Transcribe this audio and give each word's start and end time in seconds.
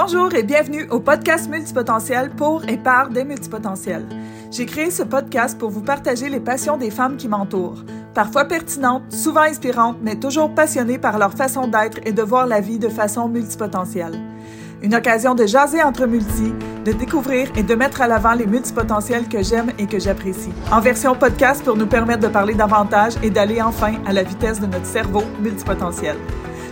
Bonjour 0.00 0.32
et 0.32 0.44
bienvenue 0.44 0.86
au 0.90 1.00
podcast 1.00 1.50
Multipotentiel 1.50 2.30
pour 2.30 2.62
et 2.68 2.76
par 2.76 3.08
des 3.08 3.24
multipotentiels. 3.24 4.06
J'ai 4.52 4.64
créé 4.64 4.92
ce 4.92 5.02
podcast 5.02 5.58
pour 5.58 5.70
vous 5.70 5.80
partager 5.80 6.28
les 6.28 6.38
passions 6.38 6.76
des 6.76 6.92
femmes 6.92 7.16
qui 7.16 7.26
m'entourent. 7.26 7.82
Parfois 8.14 8.44
pertinentes, 8.44 9.12
souvent 9.12 9.40
inspirantes, 9.40 9.96
mais 10.00 10.14
toujours 10.14 10.54
passionnées 10.54 11.00
par 11.00 11.18
leur 11.18 11.32
façon 11.32 11.66
d'être 11.66 11.98
et 12.06 12.12
de 12.12 12.22
voir 12.22 12.46
la 12.46 12.60
vie 12.60 12.78
de 12.78 12.88
façon 12.88 13.28
multipotentielle. 13.28 14.16
Une 14.82 14.94
occasion 14.94 15.34
de 15.34 15.46
jaser 15.46 15.82
entre 15.82 16.06
multi, 16.06 16.52
de 16.84 16.92
découvrir 16.92 17.50
et 17.56 17.64
de 17.64 17.74
mettre 17.74 18.00
à 18.00 18.06
l'avant 18.06 18.34
les 18.34 18.46
multipotentiels 18.46 19.28
que 19.28 19.42
j'aime 19.42 19.72
et 19.80 19.86
que 19.86 19.98
j'apprécie. 19.98 20.52
En 20.70 20.80
version 20.80 21.16
podcast 21.16 21.64
pour 21.64 21.76
nous 21.76 21.88
permettre 21.88 22.20
de 22.20 22.28
parler 22.28 22.54
davantage 22.54 23.14
et 23.24 23.30
d'aller 23.30 23.60
enfin 23.60 23.94
à 24.06 24.12
la 24.12 24.22
vitesse 24.22 24.60
de 24.60 24.66
notre 24.66 24.86
cerveau 24.86 25.24
multipotentiel. 25.42 26.16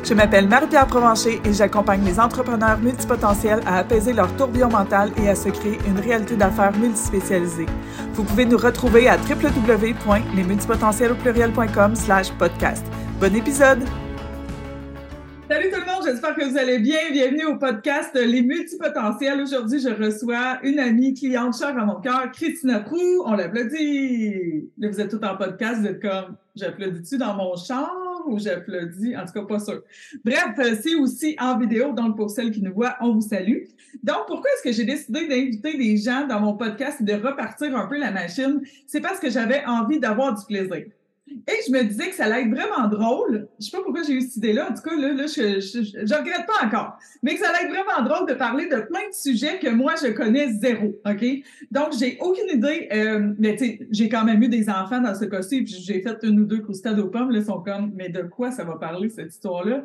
Je 0.08 0.14
m'appelle 0.14 0.46
Marie-Pierre 0.46 0.86
Provencher 0.86 1.40
et 1.44 1.52
j'accompagne 1.52 2.04
les 2.04 2.20
entrepreneurs 2.20 2.78
multipotentiels 2.78 3.58
à 3.66 3.78
apaiser 3.78 4.12
leur 4.12 4.36
tourbillon 4.36 4.68
mental 4.68 5.10
et 5.20 5.28
à 5.28 5.34
se 5.34 5.48
créer 5.48 5.80
une 5.84 5.98
réalité 5.98 6.36
d'affaires 6.36 6.70
multispécialisée. 6.78 7.66
Vous 8.12 8.22
pouvez 8.22 8.44
nous 8.44 8.56
retrouver 8.56 9.08
à 9.08 9.16
www.lesmultipotentiels 9.16 11.16
slash 11.96 12.30
podcast. 12.34 12.86
Bon 13.18 13.34
épisode! 13.34 13.82
Salut 15.50 15.72
tout 15.72 15.80
le 15.80 15.86
monde, 15.86 16.04
j'espère 16.04 16.36
que 16.36 16.44
vous 16.44 16.56
allez 16.56 16.78
bien. 16.78 17.10
Bienvenue 17.10 17.46
au 17.46 17.56
podcast 17.56 18.10
Les 18.14 18.42
Multipotentiels. 18.42 19.40
Aujourd'hui, 19.40 19.80
je 19.80 19.88
reçois 19.88 20.60
une 20.62 20.78
amie, 20.78 21.14
cliente 21.14 21.58
chère 21.58 21.76
à 21.76 21.84
mon 21.84 22.00
cœur, 22.00 22.30
Christina 22.32 22.78
Prou. 22.78 23.24
On 23.24 23.32
l'applaudit. 23.32 24.70
Vous 24.78 25.00
êtes 25.00 25.10
tout 25.10 25.24
en 25.24 25.36
podcast, 25.36 25.80
vous 25.80 25.86
êtes 25.86 26.00
comme, 26.00 26.36
j'applaudis-tu 26.54 27.18
dans 27.18 27.34
mon 27.34 27.56
champ? 27.56 27.88
Ou 28.26 28.38
j'applaudis? 28.38 29.16
En 29.16 29.24
tout 29.24 29.32
cas, 29.32 29.42
pas 29.42 29.58
sûr. 29.58 29.82
Bref, 30.24 30.48
euh, 30.58 30.74
c'est 30.80 30.94
aussi 30.94 31.36
en 31.38 31.58
vidéo, 31.58 31.92
donc 31.92 32.16
pour 32.16 32.30
celles 32.30 32.50
qui 32.50 32.62
nous 32.62 32.72
voient, 32.72 32.96
on 33.00 33.14
vous 33.14 33.20
salue. 33.20 33.64
Donc, 34.02 34.26
pourquoi 34.26 34.50
est-ce 34.52 34.62
que 34.62 34.72
j'ai 34.72 34.84
décidé 34.84 35.26
d'inviter 35.26 35.76
des 35.76 35.96
gens 35.96 36.26
dans 36.26 36.40
mon 36.40 36.54
podcast 36.54 37.00
et 37.00 37.04
de 37.04 37.14
repartir 37.14 37.76
un 37.76 37.86
peu 37.86 37.98
la 37.98 38.10
machine? 38.10 38.60
C'est 38.86 39.00
parce 39.00 39.18
que 39.18 39.30
j'avais 39.30 39.64
envie 39.66 39.98
d'avoir 39.98 40.34
du 40.34 40.44
plaisir. 40.44 40.86
Et 41.28 41.60
je 41.66 41.72
me 41.72 41.82
disais 41.82 42.08
que 42.08 42.14
ça 42.14 42.26
allait 42.26 42.42
être 42.42 42.50
vraiment 42.50 42.86
drôle. 42.88 43.48
Je 43.58 43.64
sais 43.64 43.76
pas 43.76 43.82
pourquoi 43.82 44.02
j'ai 44.04 44.14
eu 44.14 44.20
cette 44.20 44.36
idée-là. 44.36 44.70
En 44.70 44.74
tout 44.74 44.82
cas, 44.82 44.96
là, 44.96 45.12
là 45.12 45.26
je, 45.26 45.60
je, 45.60 46.14
regrette 46.14 46.46
pas 46.46 46.64
encore. 46.64 46.98
Mais 47.22 47.34
que 47.34 47.40
ça 47.40 47.50
allait 47.50 47.68
être 47.68 47.74
vraiment 47.74 48.08
drôle 48.08 48.28
de 48.28 48.34
parler 48.34 48.66
de 48.66 48.80
plein 48.82 49.08
de 49.08 49.14
sujets 49.14 49.58
que 49.58 49.68
moi, 49.68 49.94
je 50.00 50.12
connais 50.12 50.52
zéro. 50.52 50.94
OK? 51.04 51.24
Donc, 51.72 51.94
j'ai 51.98 52.16
aucune 52.20 52.48
idée. 52.56 52.88
Euh, 52.92 53.32
mais 53.38 53.56
tu 53.56 53.66
sais, 53.66 53.88
j'ai 53.90 54.08
quand 54.08 54.24
même 54.24 54.40
eu 54.42 54.48
des 54.48 54.68
enfants 54.70 55.00
dans 55.00 55.14
ce 55.14 55.24
cas-ci. 55.24 55.62
Puis 55.62 55.82
j'ai 55.84 56.00
fait 56.00 56.16
une 56.22 56.40
ou 56.40 56.44
deux 56.44 56.60
croustades 56.60 56.98
aux 57.00 57.08
pommes. 57.08 57.30
Là, 57.30 57.40
ils 57.40 57.44
sont 57.44 57.60
comme, 57.60 57.92
mais 57.94 58.08
de 58.08 58.22
quoi 58.22 58.52
ça 58.52 58.62
va 58.62 58.76
parler, 58.76 59.08
cette 59.08 59.32
histoire-là? 59.32 59.84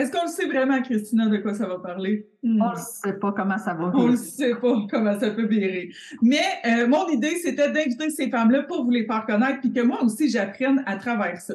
Est-ce 0.00 0.10
qu'on 0.10 0.22
le 0.22 0.28
sait 0.28 0.46
vraiment, 0.46 0.80
Christina, 0.80 1.26
de 1.26 1.36
quoi 1.36 1.52
ça 1.52 1.66
va 1.66 1.78
parler? 1.78 2.26
Hmm. 2.42 2.62
On 2.62 2.70
ne 2.70 2.76
sait 2.76 3.12
pas 3.12 3.32
comment 3.32 3.58
ça 3.58 3.74
va 3.74 3.90
virer. 3.90 4.02
On 4.02 4.08
ne 4.08 4.16
sait 4.16 4.54
pas 4.54 4.74
comment 4.90 5.20
ça 5.20 5.30
peut 5.30 5.44
virer. 5.44 5.90
Mais 6.22 6.40
euh, 6.64 6.88
mon 6.88 7.06
idée, 7.08 7.36
c'était 7.36 7.70
d'inviter 7.70 8.08
ces 8.08 8.30
femmes-là 8.30 8.62
pour 8.62 8.84
vous 8.84 8.90
les 8.90 9.04
faire 9.04 9.26
connaître, 9.26 9.60
puis 9.60 9.72
que 9.72 9.80
moi 9.80 10.02
aussi, 10.02 10.30
j'apprenne 10.30 10.82
à 10.86 10.96
travers 10.96 11.38
ça. 11.38 11.54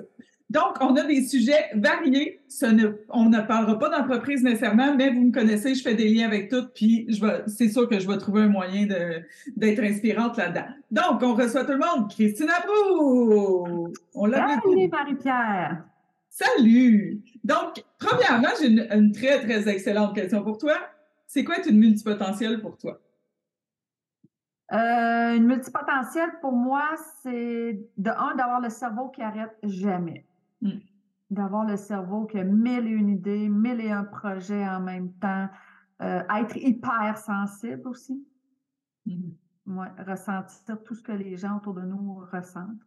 Donc, 0.52 0.77
on 0.79 0.95
a 0.95 1.02
des 1.02 1.23
sujets 1.23 1.71
variés. 1.73 2.39
on 3.09 3.29
ne 3.29 3.41
parlera 3.47 3.79
pas 3.79 3.89
d'entreprise 3.89 4.43
nécessairement, 4.43 4.95
mais 4.95 5.09
vous 5.09 5.23
me 5.23 5.31
connaissez, 5.31 5.73
je 5.73 5.81
fais 5.81 5.95
des 5.95 6.07
liens 6.07 6.27
avec 6.27 6.49
toutes, 6.49 6.71
puis 6.75 7.07
c'est 7.47 7.69
sûr 7.69 7.89
que 7.89 7.99
je 7.99 8.07
vais 8.07 8.17
trouver 8.19 8.43
un 8.43 8.49
moyen 8.49 8.85
d'être 9.57 9.83
inspirante 9.83 10.37
là-dedans. 10.37 10.67
Donc, 10.91 11.23
on 11.23 11.33
reçoit 11.33 11.65
tout 11.65 11.71
le 11.71 11.80
monde. 11.80 12.11
Christina 12.11 12.53
Bou! 12.67 13.91
On 14.13 14.25
l'a 14.27 14.59
Salut, 14.61 14.87
Marie-Pierre! 14.87 15.83
Salut! 16.36 17.23
Donc, 17.45 17.81
premièrement, 17.97 18.50
j'ai 18.59 18.67
une, 18.67 19.14
très, 19.14 19.39
très 19.39 19.69
excellente 19.69 20.14
question 20.14 20.44
pour 20.44 20.58
toi. 20.58 20.75
C'est 21.27 21.45
quoi 21.45 21.59
être 21.59 21.69
une 21.69 21.80
multipotentielle 21.80 22.59
pour 22.59 22.77
toi? 22.77 23.00
Euh, 24.73 25.37
une 25.37 25.45
multipotentielle, 25.45 26.32
pour 26.42 26.52
moi, 26.52 26.89
c'est 27.23 27.80
de 27.95 28.09
un, 28.09 28.36
d'avoir 28.36 28.59
le 28.59 28.70
cerveau 28.70 29.08
qui 29.08 29.21
arrête 29.21 29.55
jamais. 29.64 30.26
Hmm. 30.59 30.80
D'avoir 31.30 31.64
le 31.64 31.77
cerveau 31.77 32.26
qui 32.26 32.38
a 32.38 32.43
mille 32.43 32.86
et 32.86 32.92
une 32.92 33.11
idées, 33.11 33.48
mille 33.48 33.80
et 33.80 33.92
un 33.92 34.04
projets 34.04 34.67
en 34.67 34.82
même 34.82 35.14
temps. 35.14 35.48
Euh, 36.02 36.21
être 36.36 36.58
hyper 36.58 37.17
sensible 37.17 37.88
aussi. 37.88 38.27
Hmm. 39.05 39.32
ressentir 40.05 40.83
tout 40.83 40.95
ce 40.95 41.02
que 41.02 41.14
les 41.14 41.38
gens 41.38 41.55
autour 41.55 41.76
de 41.76 41.83
nous 41.83 42.26
ressentent. 42.30 42.83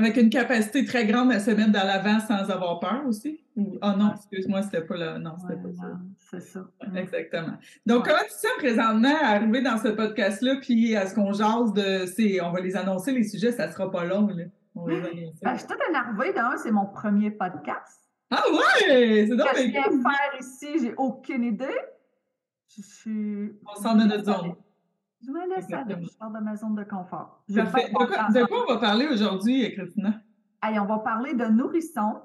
Avec 0.00 0.16
une 0.16 0.30
capacité 0.30 0.86
très 0.86 1.04
grande 1.04 1.30
à 1.30 1.40
se 1.40 1.50
mettre 1.50 1.72
dans 1.72 1.84
l'avant 1.86 2.18
sans 2.20 2.48
avoir 2.50 2.80
peur 2.80 3.02
aussi? 3.06 3.38
oh 3.56 3.92
non, 3.98 4.14
excuse-moi, 4.14 4.62
c'était 4.62 4.80
pas 4.80 4.96
là. 4.96 5.18
Non, 5.18 5.34
c'était 5.38 5.60
pas 5.60 5.72
ça. 5.74 5.98
C'est 6.30 6.40
ça. 6.40 6.60
Exactement. 6.96 7.58
Donc, 7.84 8.06
comment 8.06 8.22
tu 8.24 8.30
sens 8.30 8.52
présentement 8.56 9.14
arriver 9.22 9.60
dans 9.60 9.76
ce 9.76 9.88
podcast-là, 9.88 10.56
puis 10.62 10.96
à 10.96 11.06
ce 11.06 11.14
qu'on 11.14 11.34
jase 11.34 11.74
de. 11.74 12.40
On 12.42 12.50
va 12.50 12.60
les 12.60 12.76
annoncer, 12.76 13.12
les 13.12 13.24
sujets, 13.24 13.52
ça 13.52 13.70
sera 13.70 13.90
pas 13.90 14.06
long. 14.06 14.26
Là. 14.28 14.44
ben, 14.74 14.96
je 15.52 15.58
suis 15.58 15.66
toute 15.66 15.80
énervée. 15.90 16.32
D'un, 16.32 16.56
c'est 16.56 16.70
mon 16.70 16.86
premier 16.86 17.30
podcast. 17.30 18.00
Ah 18.30 18.44
ouais! 18.50 19.26
C'est 19.28 19.36
donc 19.36 19.48
Ce 19.48 19.52
que 19.52 19.66
je 19.66 19.70
viens 19.70 19.82
faire 19.82 20.40
ici, 20.40 20.66
j'ai 20.80 20.94
aucune 20.96 21.44
idée. 21.44 21.66
Je 22.74 22.80
suis. 22.80 23.52
On 23.66 23.82
sort 23.82 23.96
de 23.96 24.04
notre 24.04 24.24
zone. 24.24 24.54
Je 25.22 25.30
me 25.30 25.54
laisse 25.54 25.72
aller, 25.72 25.96
je 26.00 26.08
sors 26.08 26.30
de 26.30 26.38
ma 26.38 26.56
zone 26.56 26.74
de 26.74 26.84
confort. 26.84 27.42
De 27.48 28.46
quoi, 28.46 28.64
on 28.66 28.72
va 28.72 28.78
parler 28.78 29.06
aujourd'hui, 29.06 29.72
Christina? 29.74 30.20
Allez, 30.62 30.78
on 30.78 30.86
va 30.86 30.98
parler 30.98 31.34
de 31.34 31.44
nourrissons. 31.44 32.20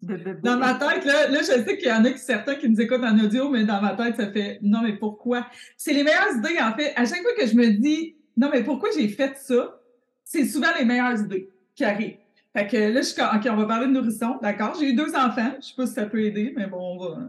De. 0.00 0.40
Dans 0.42 0.58
ma 0.58 0.74
tête, 0.74 1.04
là, 1.04 1.28
là 1.28 1.38
je 1.38 1.62
sais 1.62 1.76
qu'il 1.78 1.86
y 1.86 1.92
en 1.92 2.04
a 2.04 2.10
qui, 2.10 2.18
certains 2.18 2.56
qui 2.56 2.68
nous 2.68 2.80
écoutent 2.80 3.04
en 3.04 3.16
audio, 3.18 3.48
mais 3.48 3.64
dans 3.64 3.80
ma 3.80 3.94
tête, 3.94 4.16
ça 4.16 4.32
fait 4.32 4.58
non, 4.60 4.82
mais 4.82 4.96
pourquoi? 4.96 5.46
C'est 5.76 5.92
les 5.92 6.02
meilleures 6.02 6.36
idées, 6.36 6.60
en 6.60 6.74
fait. 6.74 6.92
À 6.96 7.04
chaque 7.04 7.22
fois 7.22 7.30
que 7.38 7.46
je 7.46 7.54
me 7.54 7.68
dis 7.78 8.16
non, 8.36 8.48
mais 8.50 8.64
pourquoi 8.64 8.88
j'ai 8.96 9.08
fait 9.08 9.36
ça? 9.36 9.80
C'est 10.24 10.44
souvent 10.44 10.68
les 10.78 10.84
meilleures 10.84 11.20
idées 11.20 11.50
qui 11.74 11.84
arrivent. 11.84 12.16
Fait 12.54 12.66
que 12.66 12.76
là, 12.76 13.00
je 13.00 13.06
suis 13.06 13.22
OK, 13.22 13.48
on 13.50 13.56
va 13.56 13.66
parler 13.66 13.86
de 13.86 13.92
nourrissons. 13.92 14.38
D'accord? 14.42 14.74
J'ai 14.78 14.90
eu 14.90 14.94
deux 14.94 15.14
enfants. 15.14 15.52
Je 15.60 15.66
sais 15.66 15.74
pas 15.76 15.86
si 15.86 15.94
ça 15.94 16.06
peut 16.06 16.20
aider, 16.20 16.52
mais 16.56 16.66
bon, 16.66 16.96
on 16.96 16.98
va. 16.98 17.20
Hein. 17.20 17.28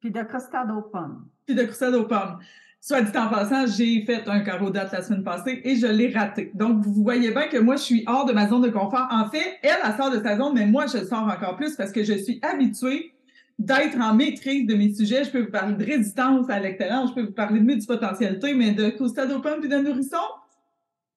Puis 0.00 0.10
de 0.10 0.22
crustade 0.22 0.70
aux 0.70 0.82
pommes. 0.82 1.26
Puis 1.46 1.54
de 1.54 1.62
crustade 1.64 1.94
aux 1.94 2.06
pommes. 2.06 2.38
Soit 2.84 3.02
dit 3.02 3.16
en 3.16 3.28
passant, 3.28 3.64
j'ai 3.64 4.04
fait 4.04 4.28
un 4.28 4.40
carreau 4.40 4.68
date 4.68 4.90
la 4.90 5.02
semaine 5.02 5.22
passée 5.22 5.60
et 5.62 5.76
je 5.76 5.86
l'ai 5.86 6.12
raté. 6.12 6.50
Donc, 6.52 6.84
vous 6.84 7.04
voyez 7.04 7.30
bien 7.30 7.46
que 7.46 7.58
moi, 7.58 7.76
je 7.76 7.82
suis 7.82 8.02
hors 8.08 8.24
de 8.24 8.32
ma 8.32 8.48
zone 8.48 8.62
de 8.62 8.70
confort. 8.70 9.06
En 9.08 9.30
fait, 9.30 9.60
elle, 9.62 9.76
elle 9.84 9.96
sort 9.96 10.10
de 10.10 10.20
sa 10.20 10.36
zone, 10.36 10.54
mais 10.54 10.66
moi, 10.66 10.86
je 10.86 11.04
sors 11.04 11.22
encore 11.22 11.54
plus 11.54 11.76
parce 11.76 11.92
que 11.92 12.02
je 12.02 12.14
suis 12.14 12.40
habituée 12.42 13.14
d'être 13.56 13.96
en 14.00 14.14
maîtrise 14.14 14.66
de 14.66 14.74
mes 14.74 14.92
sujets. 14.92 15.22
Je 15.22 15.30
peux 15.30 15.42
vous 15.42 15.52
parler 15.52 15.76
de 15.76 15.84
résistance 15.84 16.50
à 16.50 16.58
l'extérieur, 16.58 17.06
je 17.06 17.14
peux 17.14 17.22
vous 17.22 17.32
parler 17.32 17.60
de 17.60 17.64
multipotentialité, 17.64 18.52
mais 18.52 18.72
de 18.72 18.90
costadopum 18.90 19.62
et 19.62 19.68
de 19.68 19.76
nourrisson, 19.76 20.16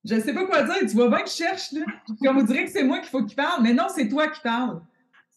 je 0.03 0.19
sais 0.19 0.33
pas 0.35 0.45
quoi 0.45 0.61
dire. 0.61 0.75
Tu 0.81 0.95
vois 0.95 1.09
bien 1.09 1.21
que 1.21 1.29
je 1.31 1.35
cherche, 1.35 1.71
là. 1.71 1.81
Comme 2.21 2.41
vous 2.41 2.45
direz 2.45 2.65
que 2.65 2.71
c'est 2.71 2.83
moi 2.83 2.99
qu'il 2.99 3.09
faut 3.09 3.23
qu'il 3.23 3.35
parle, 3.35 3.63
mais 3.63 3.73
non, 3.73 3.85
c'est 3.89 4.07
toi 4.07 4.27
qui 4.27 4.41
parles. 4.41 4.81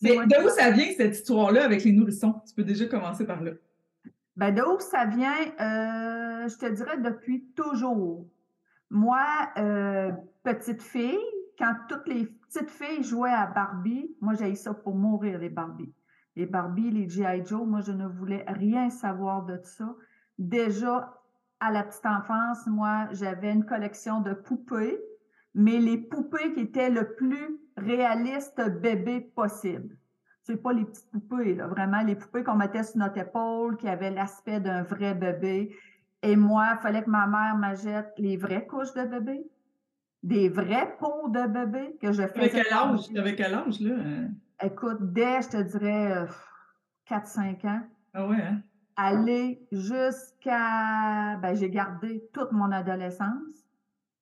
Mais 0.02 0.10
de 0.10 0.44
où 0.44 0.50
ça 0.50 0.72
vient, 0.72 0.88
cette 0.94 1.16
histoire-là, 1.16 1.64
avec 1.64 1.84
les 1.84 1.92
nourrissons? 1.92 2.34
Tu 2.46 2.54
peux 2.54 2.64
déjà 2.64 2.84
commencer 2.84 3.24
par 3.24 3.42
là. 3.42 3.52
Ben, 4.38 4.54
de 4.54 4.62
ça 4.78 5.04
vient? 5.04 5.34
Euh, 5.60 6.47
je 6.47 6.56
te 6.56 6.66
dirais 6.66 6.99
depuis 6.99 7.44
toujours. 7.56 8.25
Moi, 8.88 9.26
euh, 9.56 10.12
petite 10.44 10.81
fille, 10.81 11.19
quand 11.59 11.75
toutes 11.88 12.06
les 12.06 12.26
petites 12.26 12.71
filles 12.71 13.03
jouaient 13.03 13.32
à 13.32 13.47
Barbie, 13.47 14.15
moi, 14.21 14.34
j'ai 14.34 14.54
ça 14.54 14.72
pour 14.72 14.94
mourir, 14.94 15.41
les 15.41 15.49
Barbie. 15.49 15.93
Les 16.37 16.47
Barbie, 16.47 16.93
les 16.93 17.09
G.I. 17.09 17.44
Joe, 17.44 17.66
moi, 17.66 17.81
je 17.81 17.91
ne 17.91 18.06
voulais 18.06 18.44
rien 18.47 18.91
savoir 18.91 19.44
de 19.44 19.59
ça. 19.65 19.93
Déjà, 20.38 21.20
à 21.59 21.72
la 21.72 21.82
petite 21.82 22.06
enfance, 22.06 22.65
moi, 22.69 23.09
j'avais 23.10 23.53
une 23.53 23.65
collection 23.65 24.20
de 24.20 24.34
poupées, 24.34 25.00
mais 25.53 25.81
les 25.81 25.99
poupées 25.99 26.53
qui 26.53 26.60
étaient 26.60 26.91
le 26.91 27.12
plus 27.16 27.59
réaliste 27.76 28.62
bébé 28.81 29.20
possible 29.20 29.99
c'est 30.48 30.56
pas 30.56 30.72
les 30.72 30.87
petites 30.87 31.11
poupées, 31.11 31.55
là, 31.55 31.67
vraiment 31.67 32.00
les 32.00 32.14
poupées 32.14 32.43
qu'on 32.43 32.55
mettait 32.55 32.82
sur 32.82 32.96
notre 32.96 33.19
épaule, 33.19 33.76
qui 33.76 33.87
avaient 33.87 34.11
l'aspect 34.11 34.61
d'un 34.61 34.82
vrai 34.82 35.14
bébé. 35.14 35.76
Et 36.22 36.37
moi, 36.37 36.70
il 36.72 36.78
fallait 36.82 37.02
que 37.02 37.11
ma 37.11 37.26
mère 37.26 37.55
m'achète 37.56 38.14
les 38.17 38.38
vraies 38.38 38.67
couches 38.67 38.94
de 38.94 39.05
bébé, 39.05 39.46
des 40.22 40.49
vraies 40.49 40.96
peaux 40.99 41.28
de 41.28 41.46
bébé 41.46 41.99
que 42.00 42.12
je 42.12 42.26
faisais. 42.26 42.38
Avec 42.38 42.52
quel 42.52 42.72
âge? 42.72 43.00
Avec 43.14 43.37
quel 43.37 43.55
âge, 43.55 43.81
là? 43.81 43.94
Écoute, 44.62 45.12
dès, 45.12 45.43
je 45.43 45.49
te 45.50 45.62
dirais, 45.62 46.26
4-5 47.06 47.67
ans. 47.67 47.82
Ah 48.14 48.26
ouais, 48.26 48.40
hein? 48.40 48.61
Aller 48.96 49.61
jusqu'à. 49.70 51.37
Ben, 51.43 51.55
j'ai 51.55 51.70
gardé 51.70 52.25
toute 52.32 52.52
mon 52.52 52.72
adolescence. 52.72 53.68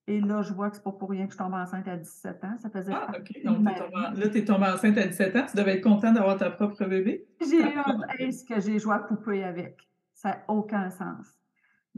Et 0.09 0.21
là, 0.21 0.43
je 0.43 0.53
vois 0.53 0.71
que 0.71 0.77
c'est 0.77 0.85
pas 0.85 0.93
pour 0.93 1.11
rien 1.11 1.27
que 1.27 1.33
je 1.33 1.39
tombe 1.39 1.55
enceinte 1.55 1.89
à 1.89 1.97
17 1.97 2.45
ans. 2.45 2.57
Ça 2.61 2.71
faisait 2.71 2.93
Ah, 2.95 3.11
OK. 3.19 3.43
Donc, 3.45 3.65
là, 3.65 4.29
tu 4.29 4.39
es 4.39 4.45
tombée 4.45 4.67
enceinte 4.67 4.97
à 4.99 5.07
17 5.07 5.37
ans. 5.37 5.47
Tu 5.51 5.57
devais 5.57 5.77
être 5.77 5.83
contente 5.83 6.15
d'avoir 6.15 6.37
ta 6.37 6.51
propre 6.51 6.85
bébé? 6.85 7.27
J'ai 7.41 7.61
eu 7.61 7.79
un 7.79 8.31
ce 8.31 8.45
que 8.45 8.61
j'ai 8.61 8.79
joué 8.79 8.95
à 8.95 8.99
poupée 9.01 9.43
avec? 9.43 9.79
Ça 10.15 10.29
n'a 10.31 10.45
aucun 10.49 10.91
sens. 10.91 11.27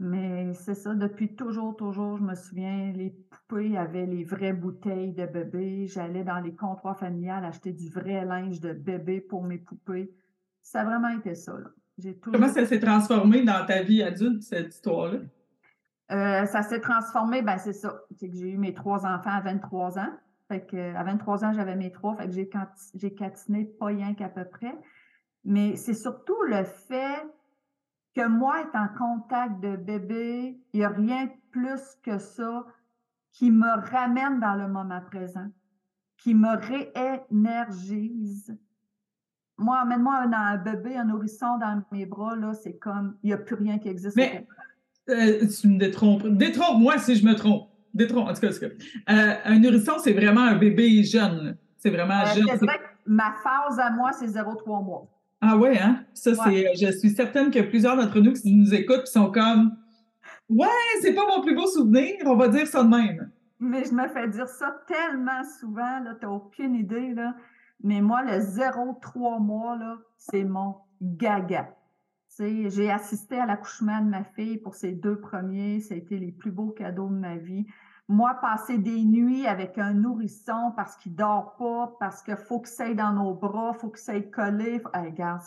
Mais 0.01 0.53
c'est 0.53 0.75
ça, 0.75 0.95
depuis 0.95 1.35
toujours, 1.35 1.75
toujours, 1.75 2.17
je 2.17 2.23
me 2.23 2.33
souviens, 2.33 2.93
les 2.93 3.09
poupées 3.09 3.77
avaient 3.77 4.05
les 4.05 4.23
vraies 4.23 4.53
bouteilles 4.53 5.11
de 5.11 5.25
bébé. 5.25 5.87
J'allais 5.87 6.23
dans 6.23 6.39
les 6.39 6.55
comptoirs 6.55 6.97
familiales 6.97 7.43
acheter 7.43 7.73
du 7.73 7.89
vrai 7.89 8.23
linge 8.23 8.61
de 8.61 8.71
bébé 8.71 9.19
pour 9.19 9.43
mes 9.43 9.57
poupées. 9.57 10.15
Ça 10.61 10.81
a 10.81 10.85
vraiment 10.85 11.09
été 11.09 11.35
ça. 11.35 11.53
Là. 11.53 12.13
Comment 12.21 12.47
ça 12.47 12.65
s'est 12.65 12.79
transformé 12.79 13.43
dans 13.43 13.65
ta 13.65 13.83
vie 13.83 14.01
adulte, 14.01 14.41
cette 14.43 14.73
histoire-là? 14.73 15.19
Euh, 16.11 16.45
ça 16.45 16.63
s'est 16.63 16.79
transformé, 16.79 17.41
ben 17.41 17.57
c'est 17.57 17.73
ça. 17.73 18.01
C'est 18.17 18.29
que 18.29 18.35
j'ai 18.35 18.49
eu 18.51 18.57
mes 18.57 18.73
trois 18.73 19.05
enfants 19.05 19.31
à 19.31 19.41
23 19.41 19.99
ans. 19.99 20.11
Fait 20.47 20.65
que, 20.65 20.95
à 20.95 21.03
23 21.03 21.45
ans, 21.45 21.53
j'avais 21.53 21.75
mes 21.75 21.91
trois. 21.91 22.15
Fait 22.15 22.25
que 22.25 22.31
j'ai, 22.31 22.49
j'ai 22.95 23.13
catiné 23.13 23.65
pas 23.65 23.87
rien 23.87 24.15
qu'à 24.15 24.29
peu 24.29 24.45
près. 24.45 24.75
Mais 25.45 25.75
c'est 25.75 25.93
surtout 25.93 26.41
le 26.43 26.63
fait 26.63 27.23
que 28.15 28.27
moi, 28.27 28.61
être 28.61 28.75
en 28.75 28.87
contact 28.87 29.59
de 29.59 29.75
bébé, 29.75 30.59
il 30.73 30.79
n'y 30.79 30.85
a 30.85 30.89
rien 30.89 31.25
de 31.25 31.31
plus 31.51 31.95
que 32.03 32.17
ça 32.17 32.65
qui 33.31 33.51
me 33.51 33.69
ramène 33.91 34.39
dans 34.39 34.55
le 34.55 34.67
moment 34.67 35.01
présent, 35.01 35.47
qui 36.17 36.33
me 36.33 36.57
réénergise. 37.29 38.57
Moi, 39.57 39.77
amène-moi 39.77 40.15
un, 40.15 40.57
bébé, 40.57 40.97
un 40.97 41.05
nourrisson 41.05 41.57
dans 41.57 41.83
mes 41.91 42.07
bras, 42.07 42.35
là, 42.35 42.53
c'est 42.53 42.77
comme, 42.77 43.17
il 43.23 43.27
n'y 43.27 43.33
a 43.33 43.37
plus 43.37 43.55
rien 43.55 43.77
qui 43.77 43.89
existe. 43.89 44.15
Mais 44.15 44.47
euh, 45.09 45.47
tu 45.47 45.67
me 45.67 45.77
détrompes. 45.77 46.27
Détrompe-moi 46.27 46.97
si 46.97 47.15
je 47.15 47.25
me 47.25 47.35
trompe. 47.35 47.69
Détrompe, 47.93 48.29
en 48.29 48.33
tout 48.33 48.41
cas. 48.41 48.47
Euh, 48.47 49.33
un 49.45 49.59
nourrisson, 49.59 49.93
c'est 49.97 50.13
vraiment 50.13 50.41
un 50.41 50.55
bébé 50.55 51.03
jeune. 51.03 51.57
C'est 51.77 51.89
vraiment 51.89 52.21
euh, 52.21 52.35
jeune. 52.35 52.69
ma 53.05 53.33
phase 53.43 53.79
à 53.79 53.89
moi, 53.89 54.11
c'est 54.11 54.27
0-3 54.27 54.83
mois. 54.83 55.07
Ah 55.41 55.57
ouais, 55.57 55.79
hein? 55.79 56.03
Ça, 56.13 56.33
c'est. 56.35 56.75
Je 56.75 56.91
suis 56.97 57.09
certaine 57.09 57.49
que 57.49 57.59
plusieurs 57.59 57.95
d'entre 57.95 58.19
nous 58.19 58.33
qui 58.33 58.53
nous 58.53 58.73
écoutent 58.73 59.07
sont 59.07 59.31
comme 59.31 59.75
Ouais, 60.49 60.67
c'est 61.01 61.13
pas 61.13 61.25
mon 61.27 61.41
plus 61.41 61.55
beau 61.55 61.67
souvenir, 61.67 62.15
on 62.25 62.35
va 62.35 62.47
dire 62.47 62.67
ça 62.67 62.83
de 62.83 62.89
même. 62.89 63.29
Mais 63.59 63.83
je 63.83 63.93
me 63.93 64.07
fais 64.07 64.27
dire 64.27 64.47
ça 64.47 64.81
tellement 64.87 65.43
souvent, 65.59 65.99
là, 65.99 66.15
t'as 66.19 66.27
aucune 66.27 66.75
idée, 66.75 67.13
là. 67.13 67.35
Mais 67.83 68.01
moi, 68.01 68.23
le 68.23 68.39
0-3 68.39 69.41
mois, 69.41 69.77
là, 69.77 69.97
c'est 70.17 70.43
mon 70.43 70.75
gaga. 71.01 71.69
J'ai 72.39 72.89
assisté 72.89 73.37
à 73.39 73.45
l'accouchement 73.45 74.01
de 74.01 74.09
ma 74.09 74.23
fille 74.23 74.57
pour 74.57 74.75
ses 74.75 74.93
deux 74.93 75.19
premiers. 75.19 75.81
Ça 75.81 75.93
a 75.93 75.97
été 75.97 76.17
les 76.17 76.31
plus 76.31 76.51
beaux 76.51 76.69
cadeaux 76.69 77.09
de 77.09 77.15
ma 77.15 77.35
vie. 77.35 77.65
Moi, 78.07 78.33
passer 78.41 78.77
des 78.77 79.03
nuits 79.03 79.45
avec 79.45 79.77
un 79.77 79.93
nourrisson 79.93 80.73
parce 80.75 80.95
qu'il 80.95 81.15
dort 81.15 81.55
pas, 81.57 81.95
parce 81.99 82.23
qu'il 82.23 82.37
faut 82.37 82.59
que 82.59 82.69
ça 82.69 82.85
aille 82.85 82.95
dans 82.95 83.13
nos 83.13 83.35
bras, 83.35 83.73
faut 83.73 83.89
que 83.89 83.99
ça 83.99 84.13
aille 84.13 84.31
collé. 84.31 84.81
regarde, 84.93 85.41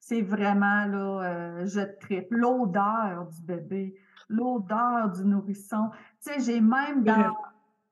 c'est 0.00 0.22
vraiment, 0.22 0.86
là, 0.86 1.22
euh, 1.22 1.66
je 1.66 1.80
tripe. 2.00 2.28
L'odeur 2.30 3.26
du 3.26 3.42
bébé, 3.42 3.94
l'odeur 4.28 5.10
du 5.10 5.24
nourrisson. 5.24 5.90
Tu 6.22 6.32
sais, 6.32 6.40
j'ai 6.40 6.60
même 6.60 7.02
dans... 7.02 7.34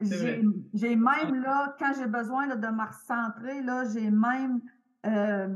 J'ai 0.01 0.97
même, 0.97 1.43
là, 1.43 1.77
quand 1.79 1.93
j'ai 1.97 2.09
besoin 2.09 2.49
de 2.49 2.67
me 2.67 2.87
recentrer, 2.87 3.63
là, 3.63 3.85
j'ai 3.93 4.11
même 4.11 4.61
euh, 5.07 5.49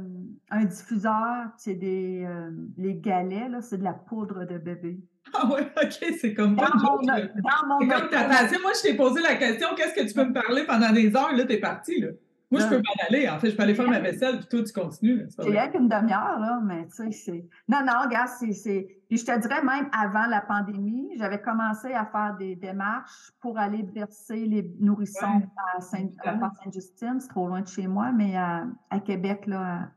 un 0.50 0.64
diffuseur, 0.64 1.48
c'est 1.56 1.75
des 1.75 2.25
euh, 2.25 2.50
les 2.76 2.94
galets, 2.94 3.48
là, 3.48 3.60
c'est 3.60 3.78
de 3.78 3.84
la 3.84 3.94
poudre 3.94 4.44
de 4.44 4.58
bébé. 4.58 5.00
Ah 5.34 5.48
oui, 5.52 5.62
OK, 5.82 6.16
c'est 6.20 6.34
comme 6.34 6.54
dans, 6.54 6.69
mon, 6.76 7.02
dans 7.02 7.66
mon 7.66 7.78
comme 7.78 7.88
Moi, 7.88 8.72
je 8.76 8.82
t'ai 8.82 8.94
posé 8.94 9.20
la 9.22 9.34
question, 9.34 9.69
qu'est-ce 9.76 9.94
que 9.94 10.06
tu 10.06 10.14
peux 10.14 10.25
me 10.25 10.32
parler 10.32 10.64
pendant 10.64 10.93
des 10.93 11.14
heures? 11.16 11.34
Là, 11.34 11.44
t'es 11.44 11.58
parti, 11.58 12.00
là. 12.00 12.10
Moi, 12.50 12.60
je 12.60 12.69
peux 12.69 12.76
m'en 12.76 13.06
aller. 13.08 13.28
En 13.28 13.38
fait, 13.40 13.50
je 13.50 13.56
peux 13.56 13.62
aller 13.62 13.75
faire 13.75 13.88
ma 13.88 13.98
vaisselle, 13.98 14.38
puis 14.38 14.46
toi, 14.46 14.62
tu 14.62 14.72
continues. 14.72 15.26
C'est 15.31 15.43
rien 15.43 15.69
qu'une 15.69 15.88
demi-heure, 15.88 16.38
là, 16.38 16.60
mais 16.62 16.87
tu 16.87 16.92
sais, 16.92 17.10
c'est... 17.10 17.44
Non, 17.69 17.81
non, 17.84 18.04
regarde, 18.04 18.28
c'est... 18.38 18.87
Puis 19.08 19.19
je 19.19 19.25
te 19.25 19.38
dirais, 19.40 19.62
même 19.62 19.88
avant 19.92 20.26
la 20.26 20.40
pandémie, 20.40 21.10
j'avais 21.19 21.40
commencé 21.40 21.92
à 21.92 22.06
faire 22.06 22.37
des 22.38 22.54
démarches 22.54 23.32
pour 23.40 23.58
aller 23.58 23.84
verser 23.94 24.46
les 24.46 24.70
nourrissons 24.78 25.42
à, 25.76 25.81
Saint... 25.81 26.08
Sainte-Justine. 26.22 27.19
C'est 27.20 27.28
trop 27.28 27.49
loin 27.49 27.62
de 27.62 27.69
chez 27.69 27.88
moi, 27.88 28.12
mais 28.12 28.37
à, 28.37 28.66
Québec, 29.04 29.46
là, 29.46 29.88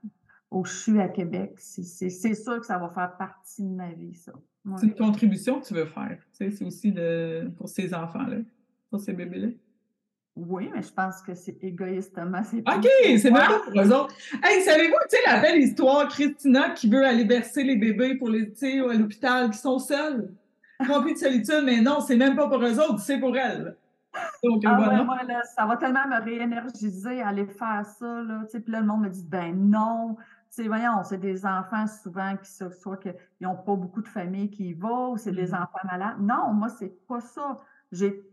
au 0.52 0.66
CHU 0.66 1.00
à 1.00 1.08
Québec, 1.08 1.54
c'est 1.58 2.10
sûr 2.10 2.60
que 2.60 2.66
ça 2.66 2.78
va 2.78 2.90
faire 2.90 3.16
partie 3.18 3.64
de 3.64 3.76
ma 3.76 3.92
vie, 3.92 4.16
ça. 4.16 4.34
C'est 4.78 4.88
une 4.88 4.96
contribution 4.96 5.60
que 5.60 5.66
tu 5.66 5.74
veux 5.74 5.86
faire. 5.86 6.20
Tu 6.38 6.46
sais, 6.46 6.52
c'est 6.52 6.66
aussi 6.66 6.92
de... 6.92 7.50
pour 7.58 7.70
ces 7.70 7.94
enfants-là, 7.94 8.38
pour 8.90 9.00
ces 9.00 9.14
bébés-là. 9.14 9.50
Oui, 10.36 10.70
mais 10.74 10.82
je 10.82 10.94
pense 10.94 11.22
que 11.22 11.34
c'est 11.34 11.64
égoïstement. 11.64 12.42
OK, 12.42 12.88
c'est 13.18 13.32
même 13.32 13.34
pas 13.34 13.60
pour 13.60 13.82
eux 13.82 13.94
autres. 13.94 14.16
Hey, 14.44 14.62
savez-vous, 14.62 14.96
tu 15.10 15.18
sais, 15.18 15.24
la 15.26 15.42
belle 15.42 15.60
histoire, 15.60 16.08
Christina 16.08 16.70
qui 16.72 16.90
veut 16.90 17.06
aller 17.06 17.26
bercer 17.26 17.64
les 17.64 17.76
bébés 17.76 18.16
pour 18.16 18.30
les, 18.30 18.52
tu 18.54 18.84
à 18.84 18.94
l'hôpital, 18.94 19.50
qui 19.50 19.58
sont 19.58 19.80
seuls, 19.80 20.32
remplis 20.80 21.14
de 21.14 21.18
solitude, 21.18 21.64
mais 21.66 21.82
non, 21.82 22.00
c'est 22.00 22.16
même 22.16 22.36
pas 22.36 22.48
pour 22.48 22.64
eux 22.64 22.80
autres, 22.80 23.00
c'est 23.00 23.20
pour 23.20 23.36
elles. 23.36 23.76
Donc, 24.44 24.64
ah, 24.66 24.76
voilà. 24.78 25.04
moi, 25.04 25.24
là, 25.28 25.42
ça 25.44 25.66
va 25.66 25.78
tellement 25.78 26.08
me 26.08 26.24
réénergiser 26.24 27.22
à 27.22 27.30
aller 27.30 27.46
faire 27.46 27.86
ça, 27.86 28.22
là, 28.22 28.42
tu 28.46 28.52
sais, 28.52 28.60
puis 28.62 28.72
là, 28.72 28.80
le 28.80 28.88
monde 28.88 29.02
me 29.02 29.10
dit, 29.10 29.26
ben 29.28 29.54
non, 29.56 30.16
sais, 30.50 30.68
voyons, 30.68 31.04
c'est 31.04 31.20
des 31.20 31.46
enfants 31.46 31.86
souvent 31.88 32.36
qui 32.38 32.52
soit 32.52 32.98
qu'ils 32.98 33.16
n'ont 33.42 33.56
pas 33.56 33.76
beaucoup 33.76 34.02
de 34.02 34.08
famille 34.08 34.50
qui 34.50 34.70
y 34.70 34.74
vont, 34.74 35.14
ou 35.14 35.18
c'est 35.18 35.32
des 35.32 35.48
mm. 35.48 35.56
enfants 35.56 35.88
malades. 35.90 36.18
Non, 36.20 36.54
moi, 36.54 36.70
c'est 36.70 37.06
pas 37.08 37.22
ça. 37.22 37.60
J'ai 37.92 38.24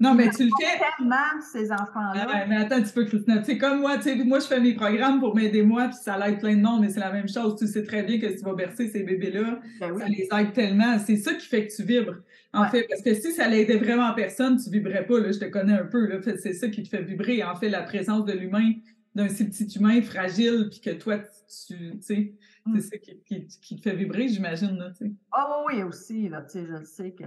non, 0.00 0.14
mais 0.14 0.30
tu 0.30 0.44
le 0.44 0.50
fais. 0.58 0.80
tellement, 0.96 1.16
ces 1.52 1.70
enfants-là. 1.70 2.26
Ah 2.26 2.46
mais 2.48 2.56
attends, 2.56 2.82
tu 2.82 2.90
peux, 2.94 3.04
Christina. 3.04 3.38
Tu 3.40 3.52
sais, 3.52 3.58
comme 3.58 3.80
moi, 3.80 3.98
tu 3.98 4.04
sais, 4.04 4.16
moi, 4.24 4.38
je 4.38 4.46
fais 4.46 4.58
mes 4.58 4.72
programmes 4.72 5.20
pour 5.20 5.36
m'aider 5.36 5.62
moi, 5.62 5.88
puis 5.88 5.98
ça 6.00 6.16
l'aide 6.16 6.40
plein 6.40 6.56
de 6.56 6.62
monde, 6.62 6.80
mais 6.80 6.88
c'est 6.88 7.00
la 7.00 7.12
même 7.12 7.28
chose. 7.28 7.54
Tu 7.58 7.66
sais 7.66 7.84
très 7.84 8.02
bien 8.02 8.18
que 8.18 8.30
si 8.30 8.38
tu 8.38 8.44
vas 8.44 8.54
bercer 8.54 8.88
ces 8.88 9.02
bébés-là, 9.02 9.60
ben 9.78 9.98
ça 9.98 10.08
les 10.08 10.26
aide 10.32 10.52
tellement. 10.54 10.98
C'est 10.98 11.16
ça 11.16 11.34
qui 11.34 11.46
fait 11.46 11.66
que 11.66 11.74
tu 11.74 11.82
vibres, 11.82 12.16
en 12.54 12.66
fait. 12.68 12.86
Parce 12.88 13.02
que 13.02 13.12
si 13.12 13.30
ça 13.32 13.46
l'aidait 13.46 13.76
vraiment 13.76 14.14
personne, 14.14 14.56
tu 14.56 14.70
vibrerais 14.70 15.04
pas, 15.04 15.20
là. 15.20 15.32
Je 15.32 15.38
te 15.38 15.44
connais 15.44 15.74
un 15.74 15.84
peu, 15.84 16.06
là. 16.06 16.16
C'est 16.22 16.54
ça 16.54 16.68
qui 16.68 16.82
te 16.82 16.88
fait 16.88 17.02
vibrer, 17.02 17.44
en 17.44 17.54
fait, 17.54 17.68
la 17.68 17.82
présence 17.82 18.24
de 18.24 18.32
l'humain, 18.32 18.72
d'un 19.14 19.28
si 19.28 19.44
petit 19.48 19.78
humain 19.78 20.00
fragile, 20.02 20.68
puis 20.70 20.80
que 20.80 20.90
toi, 20.90 21.18
tu, 21.18 21.26
sais, 21.48 22.00
c'est 22.00 22.34
mm. 22.66 22.80
ça 22.80 22.98
qui, 22.98 23.46
qui, 23.46 23.76
te 23.76 23.82
fait 23.82 23.96
vibrer, 23.96 24.28
j'imagine, 24.28 24.76
là, 24.78 24.90
tu 24.90 25.06
sais. 25.06 25.12
Ah 25.32 25.64
oui, 25.66 25.82
aussi, 25.82 26.28
là, 26.28 26.42
tu 26.42 26.52
sais, 26.52 26.66
je 26.66 26.72
le 26.72 26.84
sais 26.84 27.12
que 27.12 27.24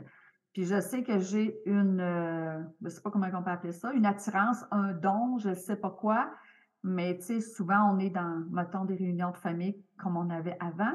puis 0.53 0.65
je 0.65 0.79
sais 0.79 1.03
que 1.03 1.19
j'ai 1.19 1.59
une, 1.65 1.99
euh, 1.99 2.59
je 2.81 2.85
ne 2.85 2.89
sais 2.89 3.01
pas 3.01 3.09
comment 3.09 3.27
on 3.33 3.41
peut 3.41 3.49
appeler 3.49 3.73
ça, 3.73 3.91
une 3.91 4.05
attirance, 4.05 4.63
un 4.69 4.93
don, 4.93 5.39
je 5.39 5.49
ne 5.49 5.55
sais 5.55 5.75
pas 5.75 5.89
quoi. 5.89 6.31
Mais 6.83 7.17
tu 7.17 7.23
sais, 7.23 7.41
souvent, 7.41 7.91
on 7.91 7.99
est 7.99 8.11
dans, 8.11 8.45
mettons, 8.51 8.85
des 8.85 8.95
réunions 8.95 9.31
de 9.31 9.37
famille 9.37 9.75
comme 9.97 10.15
on 10.15 10.29
avait 10.29 10.57
avant. 10.59 10.93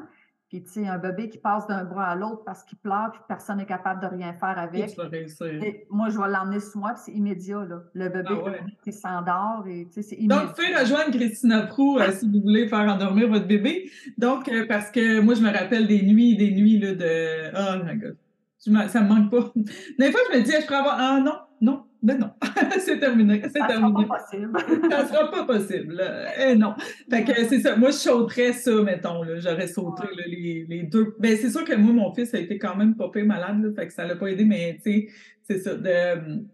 Puis, 0.48 0.62
tu 0.62 0.70
sais, 0.70 0.86
un 0.86 0.98
bébé 0.98 1.28
qui 1.28 1.38
passe 1.38 1.66
d'un 1.66 1.84
bras 1.84 2.06
à 2.06 2.14
l'autre 2.14 2.42
parce 2.44 2.64
qu'il 2.64 2.78
pleure, 2.78 3.10
puis 3.12 3.20
personne 3.28 3.58
n'est 3.58 3.66
capable 3.66 4.00
de 4.00 4.06
rien 4.06 4.32
faire 4.32 4.58
avec. 4.58 4.96
Et 5.42 5.86
moi, 5.90 6.08
je 6.08 6.18
vais 6.18 6.28
l'emmener 6.28 6.60
sur 6.60 6.80
moi, 6.80 6.94
puis 6.94 7.02
c'est 7.04 7.12
immédiat, 7.12 7.64
là. 7.68 7.82
Le 7.92 8.08
bébé, 8.08 8.30
ah 8.30 8.90
s'endort, 8.90 9.64
et 9.68 9.86
tu 9.86 9.94
sais, 9.94 10.02
c'est 10.02 10.16
immédiat. 10.16 10.46
Donc, 10.46 10.56
faites 10.56 10.78
rejoindre 10.78 11.10
Christina 11.10 11.66
Prou 11.66 11.98
euh, 11.98 12.10
si 12.12 12.26
vous 12.26 12.40
voulez 12.40 12.66
faire 12.66 12.80
endormir 12.80 13.28
votre 13.28 13.46
bébé. 13.46 13.90
Donc, 14.16 14.48
euh, 14.48 14.66
parce 14.66 14.90
que 14.90 15.20
moi, 15.20 15.34
je 15.34 15.42
me 15.42 15.52
rappelle 15.52 15.86
des 15.86 16.02
nuits, 16.02 16.36
des 16.36 16.52
nuits, 16.52 16.78
là, 16.78 16.94
de... 16.94 17.50
Oh 17.54 17.84
my 17.84 17.98
God 17.98 18.16
ça 18.58 19.00
me 19.00 19.08
manque 19.08 19.30
pas. 19.30 19.52
Des 19.98 20.10
fois, 20.10 20.20
je 20.30 20.38
me 20.38 20.42
dis, 20.42 20.52
je 20.52 20.66
pourrais 20.66 20.78
avoir. 20.78 20.96
Ah 20.98 21.20
non, 21.20 21.34
non, 21.60 21.84
ben 22.00 22.18
non. 22.18 22.30
c'est 22.78 23.00
terminé. 23.00 23.42
C'est 23.44 23.66
terminé. 23.66 24.06
Sera 24.06 24.08
pas 24.08 24.18
possible. 24.18 24.58
ça 24.90 25.06
sera 25.06 25.30
pas 25.30 25.44
possible. 25.44 26.02
Eh 26.40 26.54
non. 26.54 26.74
Fait 27.10 27.24
que 27.24 27.44
c'est 27.44 27.60
ça. 27.60 27.76
Moi, 27.76 27.90
je 27.90 27.96
sauterais 27.96 28.52
ça, 28.52 28.82
mettons. 28.82 29.22
J'aurais 29.38 29.66
sauté 29.66 30.04
les, 30.26 30.64
les, 30.68 30.82
deux. 30.84 31.16
Ben, 31.18 31.36
c'est 31.36 31.50
sûr 31.50 31.64
que 31.64 31.74
moi, 31.74 31.92
mon 31.92 32.14
fils 32.14 32.32
a 32.34 32.38
été 32.38 32.58
quand 32.58 32.76
même 32.76 32.94
pas 32.94 33.10
malade. 33.24 33.62
Là, 33.62 33.72
fait 33.74 33.88
que 33.88 33.92
ça 33.92 34.06
l'a 34.06 34.16
pas 34.16 34.28
aidé, 34.28 34.44
mais 34.44 34.78
tu 34.82 34.92
sais, 34.92 35.08
c'est 35.42 35.58
ça. 35.58 35.74
De, 35.74 36.44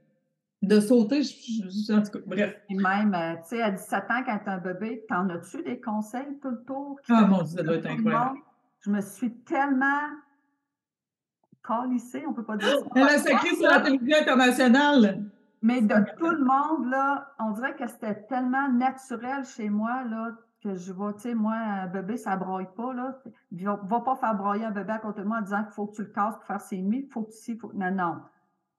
de 0.63 0.81
sauter, 0.81 1.23
je, 1.23 1.93
en 1.93 2.03
tout 2.03 2.13
cas, 2.13 2.25
bref. 2.27 2.57
Et 2.71 2.75
même, 2.75 3.15
euh, 3.15 3.35
tu 3.43 3.57
sais, 3.57 3.63
à 3.63 3.71
17 3.71 4.05
ans, 4.11 4.23
quand 4.25 4.39
tu 4.43 4.51
un 4.51 4.59
bébé, 4.59 5.05
t'en 5.11 5.29
as-tu 5.29 5.63
des 5.63 5.79
conseils 5.79 6.39
tout 6.41 6.51
le 6.51 6.65
tour? 6.67 6.99
Ah 7.11 7.27
mon 7.27 7.43
Dieu, 7.43 7.59
ça 7.59 7.63
doit 7.63 7.77
être 7.77 7.87
incroyable. 7.87 8.39
Je 8.81 8.91
me 8.91 9.03
suis 9.03 9.31
tellement 9.45 10.09
lycée, 11.91 12.25
on 12.29 12.33
peut 12.33 12.45
pas 12.45 12.57
dire 12.57 12.79
ça. 12.79 12.87
Elle 12.95 13.03
a 13.03 13.19
sacré 13.19 13.49
sur 13.57 13.69
la 13.69 13.81
télévision 13.81 14.17
internationale. 14.21 15.25
Mais 15.65 15.81
de 15.81 15.95
tout 16.19 16.29
le 16.29 16.45
monde, 16.45 16.91
là, 16.91 17.27
on 17.39 17.53
dirait 17.53 17.75
que 17.75 17.87
c'était 17.87 18.27
tellement 18.29 18.71
naturel 18.71 19.47
chez 19.47 19.71
moi, 19.71 20.05
là, 20.05 20.33
que 20.63 20.75
je 20.75 20.93
vois, 20.93 21.15
tu 21.15 21.21
sais, 21.21 21.35
moi, 21.35 21.55
un 21.55 21.87
bébé, 21.87 22.19
ça 22.19 22.37
broye 22.37 22.67
pas, 22.77 22.93
là. 22.93 23.19
Va, 23.51 23.81
va 23.83 24.01
pas 24.01 24.15
faire 24.17 24.35
broyer 24.35 24.67
un 24.67 24.73
bébé 24.73 24.93
à 24.93 24.99
côté 24.99 25.23
de 25.23 25.27
moi 25.27 25.39
en 25.39 25.41
disant 25.41 25.65
qu'il 25.65 25.73
faut 25.73 25.87
que 25.87 25.97
tu 25.97 26.03
le 26.03 26.09
casses 26.09 26.35
pour 26.35 26.45
faire 26.45 26.61
ses 26.61 26.83
nuits, 26.83 27.07
il 27.09 27.11
faut 27.11 27.23
que 27.23 27.31
tu... 27.33 27.57
Faut... 27.57 27.73
Non, 27.73 27.91
non. 27.91 28.17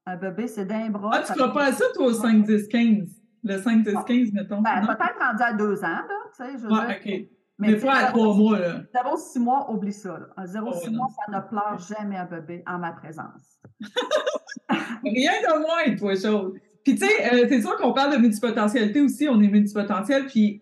Un 0.05 0.15
bébé, 0.17 0.45
c'est 0.45 0.65
d'un 0.65 0.91
bras. 0.91 1.09
Ah, 1.11 1.23
tu 1.25 1.33
crois 1.33 1.53
pas 1.53 1.65
à 1.65 1.71
ça, 1.71 1.85
toi, 1.95 2.05
au 2.05 2.13
5, 2.13 2.43
10, 2.43 2.67
15? 2.67 3.21
Le 3.43 3.57
5, 3.59 3.83
10, 3.83 3.93
15, 4.05 4.33
mettons. 4.33 4.61
Ben, 4.61 4.85
peut-être 4.85 5.19
rendu 5.19 5.41
à 5.41 5.53
deux 5.53 5.83
ans, 5.83 5.87
là, 5.87 6.03
tu 6.37 6.43
sais, 6.43 6.57
je 6.59 6.67
ah, 6.69 6.87
OK. 6.91 7.29
Mais, 7.57 7.77
pas 7.77 7.95
à 7.95 8.11
trois 8.11 8.35
mois, 8.35 8.59
là. 8.59 8.81
0-6 8.93 9.39
mois, 9.39 9.71
oublie 9.71 9.91
ça. 9.91 10.19
Là. 10.19 10.27
À 10.37 10.45
0-6 10.45 10.95
mois, 10.95 11.07
ça 11.25 11.31
ne 11.35 11.39
pleure 11.39 11.79
jamais 11.79 12.17
un 12.17 12.25
bébé 12.25 12.63
en 12.67 12.77
ma 12.77 12.91
présence. 12.91 13.59
Rien 15.03 15.31
de 15.41 15.59
moins, 15.61 15.97
toi, 15.97 16.15
chose. 16.15 16.53
Puis, 16.85 16.95
tu 16.95 17.05
sais, 17.05 17.33
euh, 17.33 17.47
c'est 17.49 17.61
sûr 17.61 17.75
qu'on 17.77 17.93
parle 17.93 18.13
de 18.13 18.21
multipotentialité 18.21 19.01
aussi, 19.01 19.27
on 19.27 19.41
est 19.41 19.47
multipotentiel. 19.47 20.27
Puis, 20.27 20.61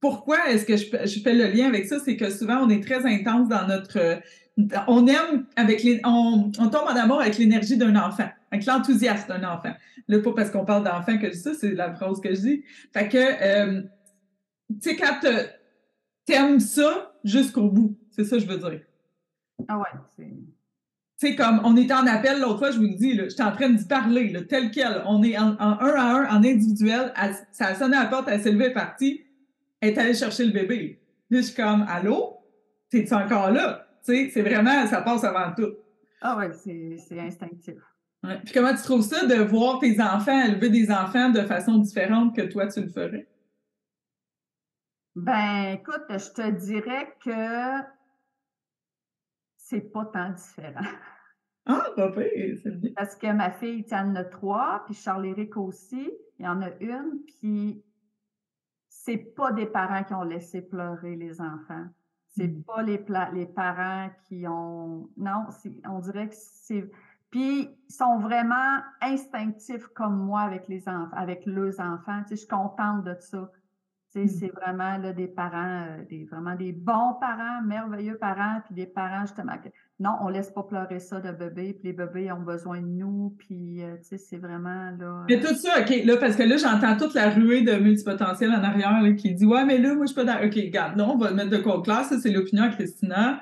pourquoi 0.00 0.48
est-ce 0.50 0.64
que 0.64 0.76
je, 0.78 1.20
fais 1.20 1.34
le 1.34 1.46
lien 1.54 1.68
avec 1.68 1.84
ça? 1.84 2.00
C'est 2.00 2.16
que 2.16 2.30
souvent, 2.30 2.56
on 2.64 2.70
est 2.70 2.82
très 2.82 3.04
intense 3.06 3.48
dans 3.48 3.66
notre. 3.68 3.98
Euh, 3.98 4.16
on 4.88 5.06
aime 5.06 5.46
avec 5.56 5.82
les. 5.82 6.00
On, 6.04 6.50
tombe 6.50 6.86
en 6.88 6.96
amour 6.96 7.20
avec 7.20 7.36
l'énergie 7.36 7.76
d'un 7.76 7.94
enfant, 7.96 8.28
avec 8.50 8.64
l'enthousiasme 8.64 9.28
d'un 9.28 9.44
enfant. 9.44 9.74
Là, 10.08 10.18
pas 10.20 10.32
parce 10.32 10.50
qu'on 10.50 10.64
parle 10.64 10.84
d'enfant 10.84 11.18
que 11.18 11.26
je 11.26 11.32
dis 11.34 11.38
ça, 11.40 11.52
c'est 11.52 11.74
la 11.74 11.94
phrase 11.94 12.20
que 12.22 12.34
je 12.34 12.40
dis. 12.40 12.64
Fait 12.94 13.08
que, 13.08 13.18
euh, 13.18 13.82
tu 14.82 14.90
sais, 14.90 14.96
quand 14.96 15.20
t'aimes 16.24 16.60
ça, 16.60 17.12
jusqu'au 17.24 17.68
bout. 17.68 17.98
C'est 18.10 18.24
ça 18.24 18.36
que 18.36 18.42
je 18.42 18.48
veux 18.48 18.58
dire. 18.58 18.80
Ah 19.68 19.78
ouais, 19.78 20.00
c'est. 20.16 20.32
C'est 21.22 21.36
comme, 21.36 21.60
on 21.62 21.76
était 21.76 21.94
en 21.94 22.04
appel 22.08 22.40
l'autre 22.40 22.58
fois, 22.58 22.72
je 22.72 22.78
vous 22.78 22.82
le 22.82 22.96
dis, 22.96 23.12
j'étais 23.14 23.44
en 23.44 23.52
train 23.52 23.70
d'y 23.70 23.84
parler, 23.84 24.44
tel 24.48 24.72
quel. 24.72 25.04
On 25.06 25.22
est 25.22 25.38
en, 25.38 25.56
un 25.56 25.76
à 25.78 26.16
un, 26.16 26.24
en 26.24 26.38
individuel. 26.38 27.14
ça 27.52 27.66
a 27.66 27.74
sonné 27.76 27.96
à 27.96 28.02
la 28.02 28.08
porte, 28.08 28.26
elle 28.26 28.42
s'est 28.42 28.50
levée, 28.50 28.72
partie. 28.72 29.24
Elle 29.80 29.90
est 29.90 29.98
allée 29.98 30.14
chercher 30.14 30.46
le 30.46 30.50
bébé. 30.50 31.00
Là, 31.30 31.38
je 31.38 31.46
suis 31.46 31.54
comme, 31.54 31.86
allô? 31.88 32.38
T'es-tu 32.90 33.14
encore 33.14 33.52
là? 33.52 33.86
Tu 34.04 34.12
sais, 34.12 34.30
c'est 34.34 34.42
vraiment, 34.42 34.84
ça 34.88 35.00
passe 35.00 35.22
avant 35.22 35.54
tout. 35.54 35.72
Ah 36.22 36.36
ouais, 36.38 36.50
c'est 36.54 37.20
instinctif. 37.20 37.76
Ouais. 38.24 38.40
Puis 38.44 38.52
comment 38.52 38.74
tu 38.74 38.82
trouves 38.82 39.02
ça 39.02 39.24
de 39.24 39.36
voir 39.44 39.78
tes 39.78 40.00
enfants 40.00 40.44
élever 40.44 40.70
des 40.70 40.90
enfants 40.90 41.30
de 41.30 41.42
façon 41.42 41.78
différente 41.78 42.34
que 42.34 42.42
toi, 42.42 42.66
tu 42.66 42.80
le 42.80 42.88
ferais? 42.88 43.28
Ben, 45.14 45.74
écoute, 45.74 46.02
je 46.08 46.32
te 46.32 46.50
dirais 46.50 47.14
que 47.24 47.86
c'est 49.56 49.92
pas 49.92 50.04
tant 50.06 50.30
différent. 50.30 50.80
Ah, 51.66 51.86
papa, 51.94 52.22
c'est 52.62 52.80
bien. 52.80 52.90
Parce 52.96 53.16
que 53.16 53.32
ma 53.32 53.50
fille, 53.50 53.84
tu 53.84 53.94
en 53.94 54.14
a 54.16 54.24
trois, 54.24 54.82
puis 54.86 54.94
Charles-Éric 54.94 55.56
aussi, 55.56 56.10
il 56.38 56.44
y 56.44 56.48
en 56.48 56.60
a 56.62 56.70
une, 56.80 57.20
puis 57.26 57.84
c'est 58.88 59.18
pas 59.18 59.52
des 59.52 59.66
parents 59.66 60.04
qui 60.04 60.14
ont 60.14 60.24
laissé 60.24 60.62
pleurer 60.62 61.16
les 61.16 61.40
enfants. 61.40 61.86
C'est 62.28 62.48
mmh. 62.48 62.62
pas 62.64 62.82
les, 62.82 63.04
les 63.34 63.46
parents 63.46 64.10
qui 64.24 64.46
ont. 64.46 65.10
Non, 65.16 65.46
on 65.88 65.98
dirait 66.00 66.28
que 66.28 66.34
c'est. 66.36 66.90
Puis, 67.30 67.68
ils 67.88 67.92
sont 67.92 68.18
vraiment 68.18 68.80
instinctifs 69.00 69.86
comme 69.88 70.16
moi 70.16 70.40
avec 70.40 70.68
les 70.68 70.88
enfants, 70.88 71.16
avec 71.16 71.46
leurs 71.46 71.80
enfants. 71.80 72.22
Tu 72.22 72.28
sais, 72.28 72.34
je 72.36 72.40
suis 72.40 72.48
contente 72.48 73.04
de 73.04 73.16
ça. 73.20 73.50
Mmh. 74.14 74.28
C'est 74.28 74.52
vraiment 74.54 74.98
là, 74.98 75.12
des 75.12 75.26
parents, 75.26 75.86
euh, 75.88 76.04
des, 76.08 76.24
vraiment 76.30 76.54
des 76.54 76.72
bons 76.72 77.14
parents, 77.18 77.62
merveilleux 77.64 78.18
parents, 78.18 78.60
puis 78.66 78.74
des 78.74 78.86
parents 78.86 79.22
justement 79.26 79.56
non, 80.02 80.10
on 80.20 80.28
laisse 80.28 80.50
pas 80.50 80.64
pleurer 80.64 80.98
ça 80.98 81.20
de 81.20 81.30
bébé, 81.30 81.74
puis 81.74 81.84
les 81.84 81.92
bébés 81.92 82.32
ont 82.32 82.40
besoin 82.40 82.80
de 82.80 82.86
nous, 82.86 83.36
puis 83.38 83.82
euh, 83.82 83.94
tu 83.98 84.08
sais, 84.08 84.18
c'est 84.18 84.36
vraiment 84.36 84.90
là. 84.98 85.24
Mais 85.28 85.38
tout 85.38 85.54
ça, 85.54 85.80
OK, 85.80 86.04
là, 86.04 86.16
parce 86.16 86.34
que 86.34 86.42
là, 86.42 86.56
j'entends 86.56 86.96
toute 86.96 87.14
la 87.14 87.30
ruée 87.30 87.62
de 87.62 87.72
multipotentiel 87.74 88.50
en 88.50 88.64
arrière 88.64 89.14
qui 89.16 89.32
dit 89.32 89.46
Ouais, 89.46 89.64
mais 89.64 89.78
là, 89.78 89.94
moi, 89.94 90.06
je 90.06 90.12
suis 90.12 90.16
pas 90.16 90.24
dans. 90.24 90.44
OK, 90.44 90.54
regarde, 90.54 90.96
non, 90.96 91.12
on 91.12 91.18
va 91.18 91.30
mettre 91.30 91.50
de 91.50 91.58
quoi 91.58 91.80
classe, 91.82 92.08
ça, 92.08 92.18
c'est 92.18 92.30
l'opinion 92.30 92.64
à 92.64 92.68
Christina 92.70 93.40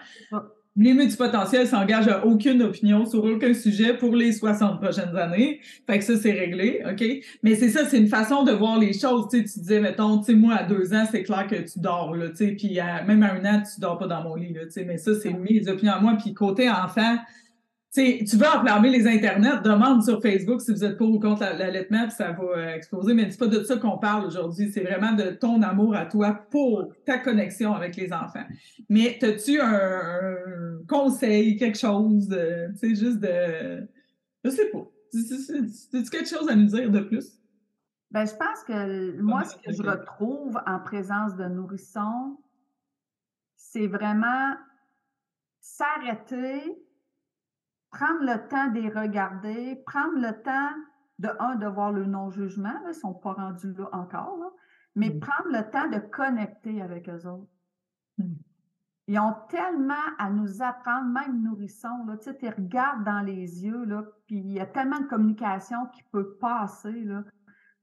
les 0.77 0.95
multipotentiels 0.95 1.67
s'engagent 1.67 2.09
à 2.09 2.25
aucune 2.25 2.63
opinion 2.63 3.05
sur 3.05 3.25
aucun 3.25 3.53
sujet 3.55 3.95
pour 3.95 4.15
les 4.15 4.33
60 4.33 4.81
prochaines 4.81 5.17
années. 5.17 5.61
Fait 5.87 5.99
que 5.99 6.05
ça, 6.05 6.17
c'est 6.17 6.33
réglé, 6.33 6.83
OK? 6.89 7.05
Mais 7.43 7.57
c'est 7.57 7.71
ça, 7.71 7.85
c'est 7.87 7.99
une 7.99 8.09
façon 8.09 8.45
de 8.45 8.53
voir 8.53 8.79
les 8.79 8.93
choses. 8.93 9.29
Tu, 9.31 9.45
tu 9.45 9.59
disais, 9.59 9.81
mettons, 9.81 10.19
tu 10.19 10.27
sais, 10.27 10.35
moi, 10.35 10.55
à 10.55 10.63
deux 10.63 10.95
ans, 10.95 11.05
c'est 11.11 11.23
clair 11.23 11.47
que 11.49 11.57
tu 11.57 11.81
dors, 11.81 12.15
là, 12.15 12.29
tu 12.31 12.37
sais, 12.37 12.53
puis 12.53 12.79
même 13.07 13.23
à 13.23 13.33
un 13.33 13.45
an, 13.45 13.63
tu 13.63 13.81
dors 13.81 13.99
pas 13.99 14.07
dans 14.07 14.23
mon 14.23 14.37
lit, 14.37 14.53
là, 14.53 14.65
tu 14.65 14.73
sais, 14.73 14.85
mais 14.85 14.99
ça, 14.99 15.13
c'est 15.21 15.33
mes 15.33 15.69
opinions 15.69 15.93
à 15.93 16.01
moi. 16.01 16.17
Puis 16.23 16.35
côté 16.35 16.71
enfant, 16.71 17.19
tu 17.93 18.37
veux 18.37 18.47
enflammer 18.47 18.91
les 18.91 19.07
internets, 19.09 19.61
demande 19.63 20.05
sur 20.05 20.23
Facebook 20.23 20.61
si 20.61 20.73
vous 20.73 20.85
êtes 20.85 20.97
pour 20.97 21.11
ou 21.11 21.19
contre 21.19 21.43
l'allaitement, 21.43 22.05
puis 22.05 22.13
ça 22.13 22.33
va 22.33 22.43
euh, 22.43 22.75
exploser. 22.75 23.15
Mais 23.15 23.31
c'est 23.31 23.39
pas 23.39 23.49
de 23.49 23.63
ça 23.65 23.77
qu'on 23.77 23.99
parle 23.99 24.27
aujourd'hui. 24.27 24.71
C'est 24.71 24.85
vraiment 24.85 25.13
de 25.13 25.31
ton 25.31 25.61
amour 25.63 25.97
à 25.97 26.07
toi 26.07 26.33
pour 26.51 26.93
ta 27.05 27.19
connexion 27.19 27.75
avec 27.75 27.97
les 27.97 28.13
enfants. 28.13 28.45
Mais 28.89 29.19
as-tu 29.23 29.61
un, 29.61 30.79
conseil, 30.89 31.57
quelque 31.57 31.79
chose, 31.79 32.29
tu 32.29 32.79
sais, 32.79 32.95
juste 32.95 33.21
de. 33.21 33.89
Je 34.45 34.51
sais 34.51 34.67
pas. 34.67 34.87
As-tu 35.13 36.11
quelque 36.11 36.29
chose 36.29 36.49
à 36.49 36.55
nous 36.55 36.67
dire 36.67 36.91
de 36.91 37.01
plus? 37.01 37.41
Ben, 38.13 38.25
je 38.25 38.35
pense 38.35 38.65
que 38.67 39.21
moi, 39.21 39.45
ce 39.45 39.57
que 39.57 39.73
je 39.73 39.83
retrouve 39.83 40.59
en 40.67 40.81
présence 40.81 41.37
de 41.37 41.45
nourrissons, 41.45 42.39
c'est 43.57 43.87
vraiment 43.87 44.55
s'arrêter 45.61 46.77
prendre 47.91 48.21
le 48.21 48.49
temps 48.49 48.69
de 48.69 48.81
les 48.81 48.89
regarder, 48.89 49.77
prendre 49.87 50.19
le 50.19 50.43
temps 50.43 50.71
de, 51.19 51.29
un, 51.39 51.57
de 51.57 51.67
voir 51.67 51.93
le 51.93 52.07
non-jugement, 52.07 52.73
ils 52.85 52.89
ne 52.89 52.93
sont 52.93 53.15
pas 53.15 53.33
rendus 53.33 53.73
là 53.75 53.89
encore, 53.93 54.53
mais 54.95 55.11
mmh. 55.11 55.21
prendre 55.21 55.51
le 55.51 55.71
temps 55.71 55.89
de 55.89 55.99
connecter 55.99 56.81
avec 56.81 57.09
eux 57.09 57.27
autres. 57.27 57.51
Mmh. 58.19 58.35
Ils 59.09 59.19
ont 59.19 59.35
tellement 59.49 59.95
à 60.19 60.31
nous 60.31 60.63
apprendre, 60.63 61.07
même 61.07 61.43
nourrissons, 61.43 62.07
là, 62.07 62.17
tu 62.17 62.31
sais, 62.31 62.51
regardes 62.51 63.05
dans 63.05 63.21
les 63.21 63.65
yeux, 63.65 63.85
là, 63.85 64.05
puis 64.27 64.39
il 64.39 64.53
y 64.53 64.61
a 64.61 64.67
tellement 64.67 65.01
de 65.01 65.07
communication 65.07 65.87
qui 65.95 66.03
peut 66.13 66.37
passer, 66.41 66.93
là. 66.93 67.25
Tu 67.27 67.33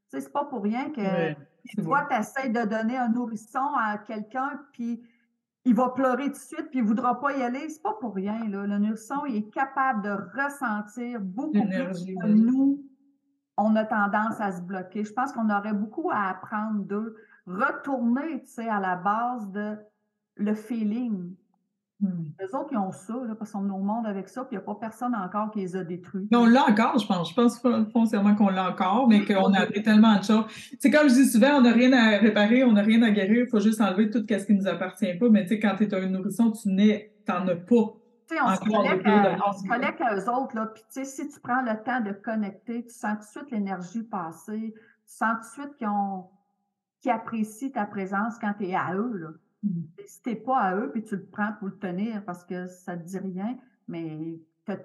sais, 0.08 0.22
c'est 0.22 0.32
pas 0.32 0.46
pour 0.46 0.64
rien 0.64 0.90
que 0.92 1.34
toi, 1.82 2.08
tu 2.10 2.16
essaies 2.16 2.50
de 2.50 2.64
donner 2.64 2.98
un 2.98 3.10
nourrisson 3.10 3.74
à 3.78 3.98
quelqu'un, 3.98 4.62
puis 4.72 5.04
il 5.68 5.76
va 5.76 5.90
pleurer 5.90 6.28
tout 6.28 6.32
de 6.32 6.36
suite, 6.36 6.70
puis 6.70 6.80
il 6.80 6.84
ne 6.84 6.88
voudra 6.88 7.20
pas 7.20 7.36
y 7.36 7.44
aller. 7.44 7.68
C'est 7.68 7.84
pas 7.84 7.94
pour 8.00 8.16
rien. 8.16 8.48
Là. 8.48 8.66
Le 8.66 8.78
nourrisson, 8.78 9.26
il 9.28 9.36
est 9.36 9.50
capable 9.50 10.02
de 10.02 10.12
ressentir 10.42 11.20
beaucoup 11.20 11.52
plus 11.52 12.06
que 12.06 12.28
nous. 12.28 12.82
On 13.58 13.76
a 13.76 13.84
tendance 13.84 14.40
à 14.40 14.54
se 14.54 14.62
bloquer. 14.62 15.04
Je 15.04 15.12
pense 15.12 15.34
qu'on 15.34 15.50
aurait 15.50 15.74
beaucoup 15.74 16.10
à 16.10 16.30
apprendre 16.30 16.84
d'eux. 16.84 17.18
Retourner, 17.48 18.42
tu 18.44 18.48
sais, 18.48 18.70
à 18.70 18.80
la 18.80 18.96
base 18.96 19.52
de 19.52 19.78
le 20.36 20.54
feeling. 20.54 21.36
Hmm. 22.00 22.26
Les 22.40 22.54
autres, 22.54 22.70
ils 22.72 22.78
ont 22.78 22.92
ça, 22.92 23.14
là, 23.28 23.34
parce 23.34 23.52
qu'on 23.52 23.68
est 23.68 23.72
au 23.72 23.80
monde 23.80 24.06
avec 24.06 24.30
ça, 24.30 24.42
puis 24.42 24.56
il 24.56 24.60
n'y 24.60 24.64
a 24.64 24.66
pas 24.66 24.76
personne 24.76 25.16
encore 25.16 25.50
qui 25.50 25.60
les 25.60 25.76
a 25.76 25.84
détruits. 25.84 26.28
on 26.32 26.46
l'a 26.46 26.66
encore, 26.70 27.00
je 27.00 27.08
pense. 27.08 27.30
Je 27.32 27.34
pense 27.34 27.60
foncièrement 27.92 28.36
qu'on 28.36 28.50
l'a 28.50 28.70
encore, 28.70 29.08
mais 29.08 29.26
qu'on 29.26 29.52
a 29.54 29.62
appris 29.62 29.82
tellement 29.82 30.16
de 30.18 30.24
choses. 30.24 30.46
C'est 30.80 30.92
comme 30.92 31.10
je 31.10 31.16
dis 31.16 31.26
souvent, 31.26 31.58
on 31.58 31.62
n'a 31.62 31.72
rien 31.72 31.92
à 31.94 32.18
réparer, 32.20 32.64
on 32.64 32.74
n'a 32.74 32.84
rien 32.84 33.02
à 33.02 33.10
guérir, 33.10 33.46
il 33.46 33.50
faut 33.50 33.60
juste 33.60 33.82
enlever 33.82 34.12
tout 34.12 34.20
ce 34.30 34.46
qui 34.46 34.54
ne 34.54 34.60
nous 34.60 34.68
appartient 34.68 35.12
pas. 35.16 35.30
Mais 35.30 35.44
tu 35.44 35.50
sais, 35.50 35.60
quand 35.60 35.76
tu 35.76 35.86
es 35.86 35.96
un 35.96 36.08
nourrisson, 36.08 36.52
tu 36.52 36.70
n'es, 36.70 37.16
t'en 37.26 37.48
as 37.48 37.56
pas. 37.56 37.94
Tu 38.30 38.36
sais, 38.36 38.42
on, 38.44 38.54
se 38.54 38.60
connecte, 38.60 39.08
à, 39.08 39.38
on 39.48 39.52
se 39.54 39.68
connecte 39.68 40.02
à 40.02 40.16
eux 40.16 40.30
autres, 40.30 40.56
là, 40.56 40.68
puis 40.68 40.84
tu 40.94 41.04
sais, 41.04 41.06
si 41.06 41.28
tu 41.30 41.40
prends 41.40 41.64
le 41.64 41.82
temps 41.84 42.02
de 42.02 42.12
connecter, 42.12 42.84
tu 42.84 42.94
sens 42.94 43.14
tout 43.14 43.40
de 43.40 43.46
suite 43.46 43.52
l'énergie 43.52 44.04
passer, 44.04 44.74
tu 44.76 45.14
sens 45.14 45.36
tout 45.36 45.62
de 45.62 45.64
suite 45.64 45.78
qu'ils, 45.78 45.88
ont, 45.88 46.26
qu'ils 47.02 47.12
apprécient 47.12 47.72
ta 47.72 47.86
présence 47.86 48.38
quand 48.40 48.54
tu 48.60 48.68
es 48.68 48.76
à 48.76 48.94
eux, 48.94 49.14
là. 49.18 49.30
Mmh. 49.64 49.82
Si 50.06 50.22
tu 50.22 50.30
n'es 50.30 50.36
pas 50.36 50.58
à 50.60 50.76
eux, 50.76 50.92
puis 50.92 51.04
tu 51.04 51.16
le 51.16 51.26
prends 51.26 51.54
pour 51.60 51.68
le 51.68 51.78
tenir 51.78 52.24
parce 52.26 52.44
que 52.44 52.68
ça 52.68 52.96
ne 52.96 53.02
te 53.02 53.08
dit 53.08 53.20
rien, 53.20 53.58
mais 53.88 54.40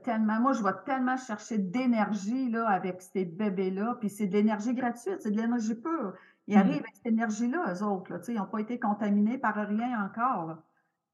tellement, 0.05 0.41
moi, 0.41 0.53
je 0.53 0.63
vais 0.63 0.71
tellement 0.87 1.17
chercher 1.17 1.59
d'énergie 1.59 2.51
là, 2.51 2.69
avec 2.69 3.03
ces 3.03 3.25
bébés-là, 3.25 3.97
puis 4.01 4.09
c'est 4.09 4.27
de 4.27 4.33
l'énergie 4.33 4.75
gratuite, 4.75 5.21
c'est 5.21 5.31
de 5.31 5.41
l'énergie 5.41 5.75
pure. 5.75 6.15
Ils 6.47 6.57
mmh. 6.57 6.61
arrivent 6.61 6.81
avec 6.81 6.97
cette 6.97 7.07
énergie-là, 7.07 7.75
eux 7.75 7.83
autres. 7.85 8.13
Là, 8.13 8.21
ils 8.29 8.35
n'ont 8.35 8.47
pas 8.47 8.61
été 8.61 8.79
contaminés 8.79 9.39
par 9.39 9.55
rien 9.55 10.05
encore. 10.05 10.59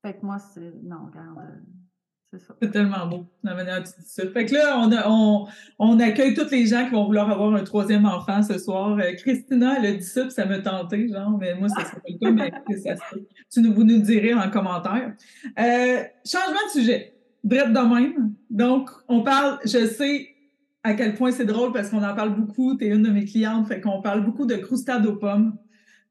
Fait 0.02 0.18
que 0.18 0.24
moi, 0.24 0.38
c'est. 0.38 0.74
Non, 0.82 1.06
regarde. 1.06 1.62
C'est 2.60 2.70
tellement 2.70 3.06
beau, 3.06 3.26
la 3.42 3.54
manière 3.54 3.82
tu 3.82 3.90
dis 3.98 4.06
ça. 4.06 4.22
Fait 4.30 4.44
que 4.44 4.54
là, 4.54 4.78
on, 5.08 5.46
on, 5.78 5.98
accueille 5.98 6.34
tous 6.34 6.50
les 6.50 6.66
gens 6.66 6.84
qui 6.84 6.90
vont 6.90 7.06
vouloir 7.06 7.30
avoir 7.30 7.54
un 7.54 7.64
troisième 7.64 8.04
enfant 8.04 8.42
ce 8.42 8.58
soir. 8.58 8.98
Euh, 8.98 9.12
Christina, 9.14 9.76
elle 9.78 9.86
a 9.86 9.92
dit 9.92 10.02
ça, 10.02 10.22
puis 10.22 10.32
ça 10.32 10.44
m'a 10.44 10.58
tenté, 10.58 11.08
genre, 11.08 11.38
mais 11.38 11.54
moi, 11.54 11.68
ça 11.70 11.86
serait 11.86 11.96
pas 11.96 12.08
le 12.08 12.18
cas, 12.18 12.30
mais 12.66 12.76
ça 12.84 12.94
Tu 13.50 13.60
nous, 13.62 13.72
vous 13.72 13.84
nous 13.84 14.00
direz 14.02 14.34
en 14.34 14.50
commentaire. 14.50 15.14
Euh, 15.58 16.02
changement 16.26 16.66
de 16.66 16.78
sujet. 16.78 17.14
Bref 17.42 17.72
de 17.72 17.94
même. 17.94 18.34
Donc, 18.50 18.90
on 19.08 19.22
parle, 19.22 19.58
je 19.64 19.86
sais 19.86 20.28
à 20.82 20.92
quel 20.92 21.14
point 21.14 21.30
c'est 21.30 21.46
drôle 21.46 21.72
parce 21.72 21.88
qu'on 21.88 22.04
en 22.04 22.14
parle 22.14 22.34
beaucoup. 22.34 22.76
Tu 22.76 22.84
es 22.84 22.88
une 22.88 23.04
de 23.04 23.10
mes 23.10 23.24
clientes, 23.24 23.66
fait 23.68 23.80
qu'on 23.80 24.02
parle 24.02 24.22
beaucoup 24.22 24.44
de 24.44 24.56
croustade 24.56 25.06
aux 25.06 25.16
pommes 25.16 25.56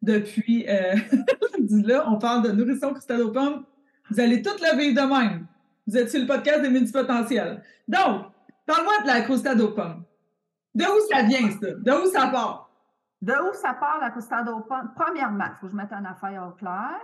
depuis. 0.01 0.65
Euh, 0.67 0.95
là, 1.85 2.05
on 2.09 2.17
parle 2.17 2.43
de 2.43 2.51
nourrisson 2.51 2.89
croustade 2.89 3.21
aux 3.21 3.31
pommes. 3.31 3.65
Vous 4.09 4.19
allez 4.19 4.41
toutes 4.41 4.61
le 4.61 4.77
vivre 4.79 4.95
de 4.99 5.07
même. 5.07 5.47
Vous 5.87 5.97
êtes 5.97 6.11
sur 6.11 6.19
le 6.19 6.27
podcast 6.27 6.61
des 6.61 6.69
multipotentiels. 6.69 7.63
Donc, 7.87 8.25
parle-moi 8.65 9.01
de 9.03 9.07
la 9.07 9.21
croustade 9.21 9.61
aux 9.61 9.71
pommes. 9.71 10.03
De 10.75 10.83
où 10.83 10.99
ça 11.09 11.23
vient, 11.23 11.49
ça? 11.49 11.71
De 11.71 11.91
où 11.91 12.05
ça 12.11 12.27
part? 12.27 12.69
De 13.21 13.31
où 13.31 13.53
ça 13.53 13.73
part, 13.73 13.99
la 14.01 14.11
croustade 14.11 14.49
aux 14.49 14.59
pommes? 14.59 14.91
Premièrement, 14.95 15.45
il 15.45 15.55
faut 15.59 15.67
que 15.67 15.71
je 15.71 15.77
mette 15.77 15.93
une 15.93 16.05
affaire 16.05 16.45
au 16.47 16.51
clair. 16.51 16.99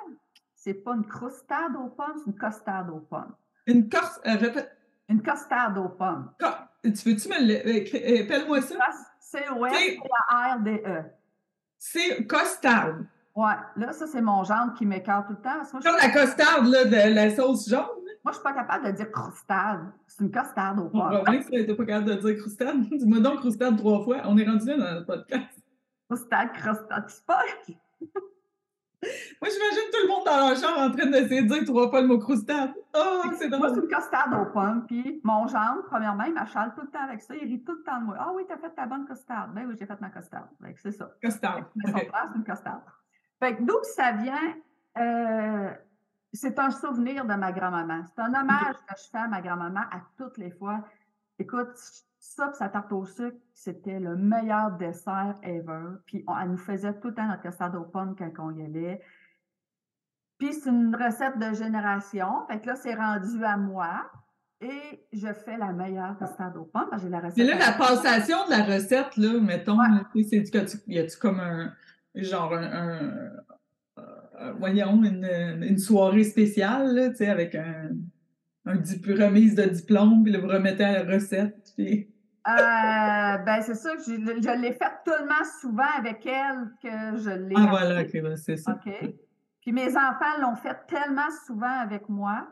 C'est 0.54 0.74
pas 0.74 0.94
une 0.96 1.08
croustade 1.08 1.75
aux 1.78 1.90
pommes, 1.90 2.16
c'est 2.18 2.32
une 2.32 2.38
costade 2.38 2.90
aux 2.90 3.00
pommes. 3.00 3.34
Une 3.68 3.90
costade, 3.90 4.28
euh, 4.28 4.38
répète. 4.38 4.78
Une 5.08 5.24
costade 5.24 5.78
aux 5.78 5.90
pommes. 5.90 6.32
Tu 6.84 6.90
veux-tu 6.90 7.30
me 7.30 8.24
Appelle-moi 8.24 8.62
ça? 8.62 8.75
C-O-S-T-A-R-D-E. 9.20 11.04
C'est 11.80 12.28
costade. 12.28 13.06
Ouais, 13.36 13.54
là, 13.78 13.92
ça, 13.94 14.06
c'est 14.08 14.22
mon 14.22 14.44
genre 14.44 14.74
qui 14.78 14.86
m'écarte 14.86 15.28
tout 15.28 15.34
le 15.34 15.42
temps. 15.42 15.63
Comme 15.72 15.96
la 16.02 16.10
costade 16.10 16.66
là, 16.66 16.86
de 16.86 17.13
la 17.16 17.36
sauce 17.36 17.68
jaune. 17.68 18.02
Moi, 18.24 18.32
je 18.32 18.38
ne 18.38 18.42
suis 18.42 18.44
pas 18.44 18.53
capable 18.53 18.86
de 18.86 18.92
dire 18.92 19.12
croustade. 19.12 19.92
C'est 20.08 20.24
une 20.24 20.32
costade 20.32 20.80
au 20.80 20.89
poivre. 20.89 21.24
On 21.27 21.32
va 21.32 21.38
que 21.38 21.65
tu 21.65 21.75
pas 21.75 21.86
capable 21.86 22.06
de 22.06 22.13
dire 22.13 22.38
croustade. 22.38 22.82
Dis-moi 22.92 23.20
donc 23.20 23.39
croustade 23.39 23.77
trois 23.77 24.01
fois. 24.03 24.22
On 24.25 24.38
est 24.38 24.46
rendu 24.46 24.65
là 24.65 24.77
dans 24.77 25.00
le 25.00 25.06
podcast. 25.06 25.62
Croustade, 26.08 26.53
croustade, 26.53 27.03
c'est 27.10 27.25
pas. 27.25 27.42
Moi, 29.42 29.50
j'imagine 29.51 29.89
tout 29.92 30.00
le 30.03 30.08
monde 30.08 30.25
dans 30.25 30.38
leur 30.38 30.56
chambre 30.56 30.80
en 30.80 30.92
train 30.92 31.10
d'essayer 31.10 31.42
de 31.42 31.48
dire 31.48 31.65
trois 31.65 31.89
fois 31.89 32.00
le 32.00 32.08
mot 32.08 32.18
croustade. 32.18 32.74
Oh, 32.96 33.24
c'est 33.38 33.50
drôle. 33.50 33.68
Moi, 33.68 33.75
c'est 33.75 33.82
une 33.82 33.89
costade 33.89 34.34
aux 34.34 34.53
pommes. 34.53 34.86
Puis 34.88 35.20
mon 35.25 35.46
gendre, 35.48 35.84
premièrement, 35.88 36.24
il 36.24 36.34
m'achale 36.34 36.74
tout 36.74 36.82
le 36.82 36.88
temps 36.88 37.03
avec 37.03 37.22
ça. 37.22 37.36
Il 37.36 37.46
rit 37.50 37.63
tout 37.65 37.74
le 37.74 37.84
temps 37.84 38.00
de 38.00 38.06
moi. 38.06 38.15
Ah 38.18 38.32
oui, 38.34 38.44
t'as 38.48 38.58
fait 38.58 38.70
ta 38.70 38.86
bonne 38.86 39.06
costade. 39.06 39.53
Ben 39.53 39.65
oui, 39.68 39.75
j'ai 39.77 39.86
fait 39.86 40.00
ma 40.00 40.10
costade. 40.10 40.48
c'est 40.82 40.92
ça. 40.92 41.12
Costade. 41.22 41.65
C'est 41.84 42.08
une 42.36 42.46
costade. 42.46 42.82
Fait 43.42 43.58
que 43.58 43.63
d'où 43.63 43.77
ça 43.84 44.13
vient? 44.13 44.56
Euh, 44.98 45.72
c'est 46.34 46.58
un 46.60 46.72
souvenir 46.72 47.25
de 47.25 47.34
ma 47.36 47.52
grand-maman. 47.52 48.04
C'est 48.08 48.22
un 48.22 48.34
hommage 48.34 48.75
que 48.88 48.96
je 48.98 49.10
fais 49.12 49.20
à 49.20 49.28
ma 49.28 49.42
grand-maman 49.42 49.82
à 49.92 50.02
toutes 50.18 50.38
les 50.38 50.52
fois. 50.52 50.84
Écoute, 51.38 51.70
ça, 52.20 52.52
sa 52.54 52.70
tarte 52.70 52.92
au 52.92 53.06
sucre, 53.06 53.38
c'était 53.54 54.00
le 54.00 54.16
meilleur 54.16 54.72
dessert 54.72 55.36
ever. 55.44 55.98
Puis 56.06 56.25
elle 56.42 56.52
nous 56.52 56.58
faisait 56.58 56.94
tout 57.00 57.10
le 57.10 57.13
temps 57.13 57.28
notre 57.28 57.44
custard 57.44 57.75
aux 57.75 57.86
pommes 57.86 58.16
quand 58.18 58.32
on 58.40 58.52
y 58.56 58.63
allait. 58.63 59.02
Puis 60.40 60.54
c'est 60.54 60.70
une 60.70 60.96
recette 60.96 61.38
de 61.38 61.54
génération. 61.54 62.46
Fait 62.48 62.60
que 62.60 62.68
là, 62.68 62.75
c'est 62.75 62.96
rendu 62.96 63.44
à 63.44 63.58
moi. 63.58 64.10
Et 64.60 65.06
je 65.12 65.34
fais 65.34 65.58
la 65.58 65.74
meilleure 65.74 66.18
custard 66.18 66.56
aux 66.56 66.66
pommes. 66.66 66.90
J'ai 67.00 67.10
la 67.10 67.20
recette. 67.20 67.38
Mais 67.38 67.44
là, 67.44 67.58
la 67.60 67.74
passation 67.74 68.46
de 68.46 68.52
la 68.52 68.63
recette, 68.63 69.18
là, 69.18 69.40
mettons, 69.40 69.78
y 70.16 71.00
a-tu 71.00 71.18
comme 71.20 71.40
un 71.40 71.74
genre 72.16 72.54
un, 72.54 73.32
voyons, 74.57 75.03
une, 75.03 75.77
soirée 75.77 76.23
spéciale, 76.23 76.93
là, 76.95 77.31
avec 77.31 77.55
un, 77.55 77.91
un 78.65 78.73
remise 78.73 79.55
de 79.55 79.63
diplôme, 79.63 80.23
puis 80.23 80.35
vous 80.38 80.47
remettez 80.47 80.83
à 80.83 81.03
la 81.03 81.13
recette. 81.13 81.73
Puis... 81.75 82.09
Euh, 82.45 83.38
ben, 83.38 83.62
c'est 83.62 83.75
ça, 83.75 83.91
je, 84.05 84.12
je 84.12 84.62
l'ai 84.62 84.73
fait 84.73 84.91
tellement 85.05 85.43
souvent 85.62 85.88
avec 85.97 86.25
elle 86.25 86.71
que 86.81 87.17
je 87.17 87.29
l'ai. 87.29 87.55
Ah, 87.55 87.67
voilà, 87.69 88.01
ok, 88.01 88.38
c'est 88.38 88.57
ça. 88.57 88.73
OK. 88.73 89.15
Puis 89.62 89.71
mes 89.71 89.95
enfants 89.95 90.41
l'ont 90.41 90.55
fait 90.55 90.77
tellement 90.88 91.29
souvent 91.45 91.79
avec 91.79 92.09
moi 92.09 92.47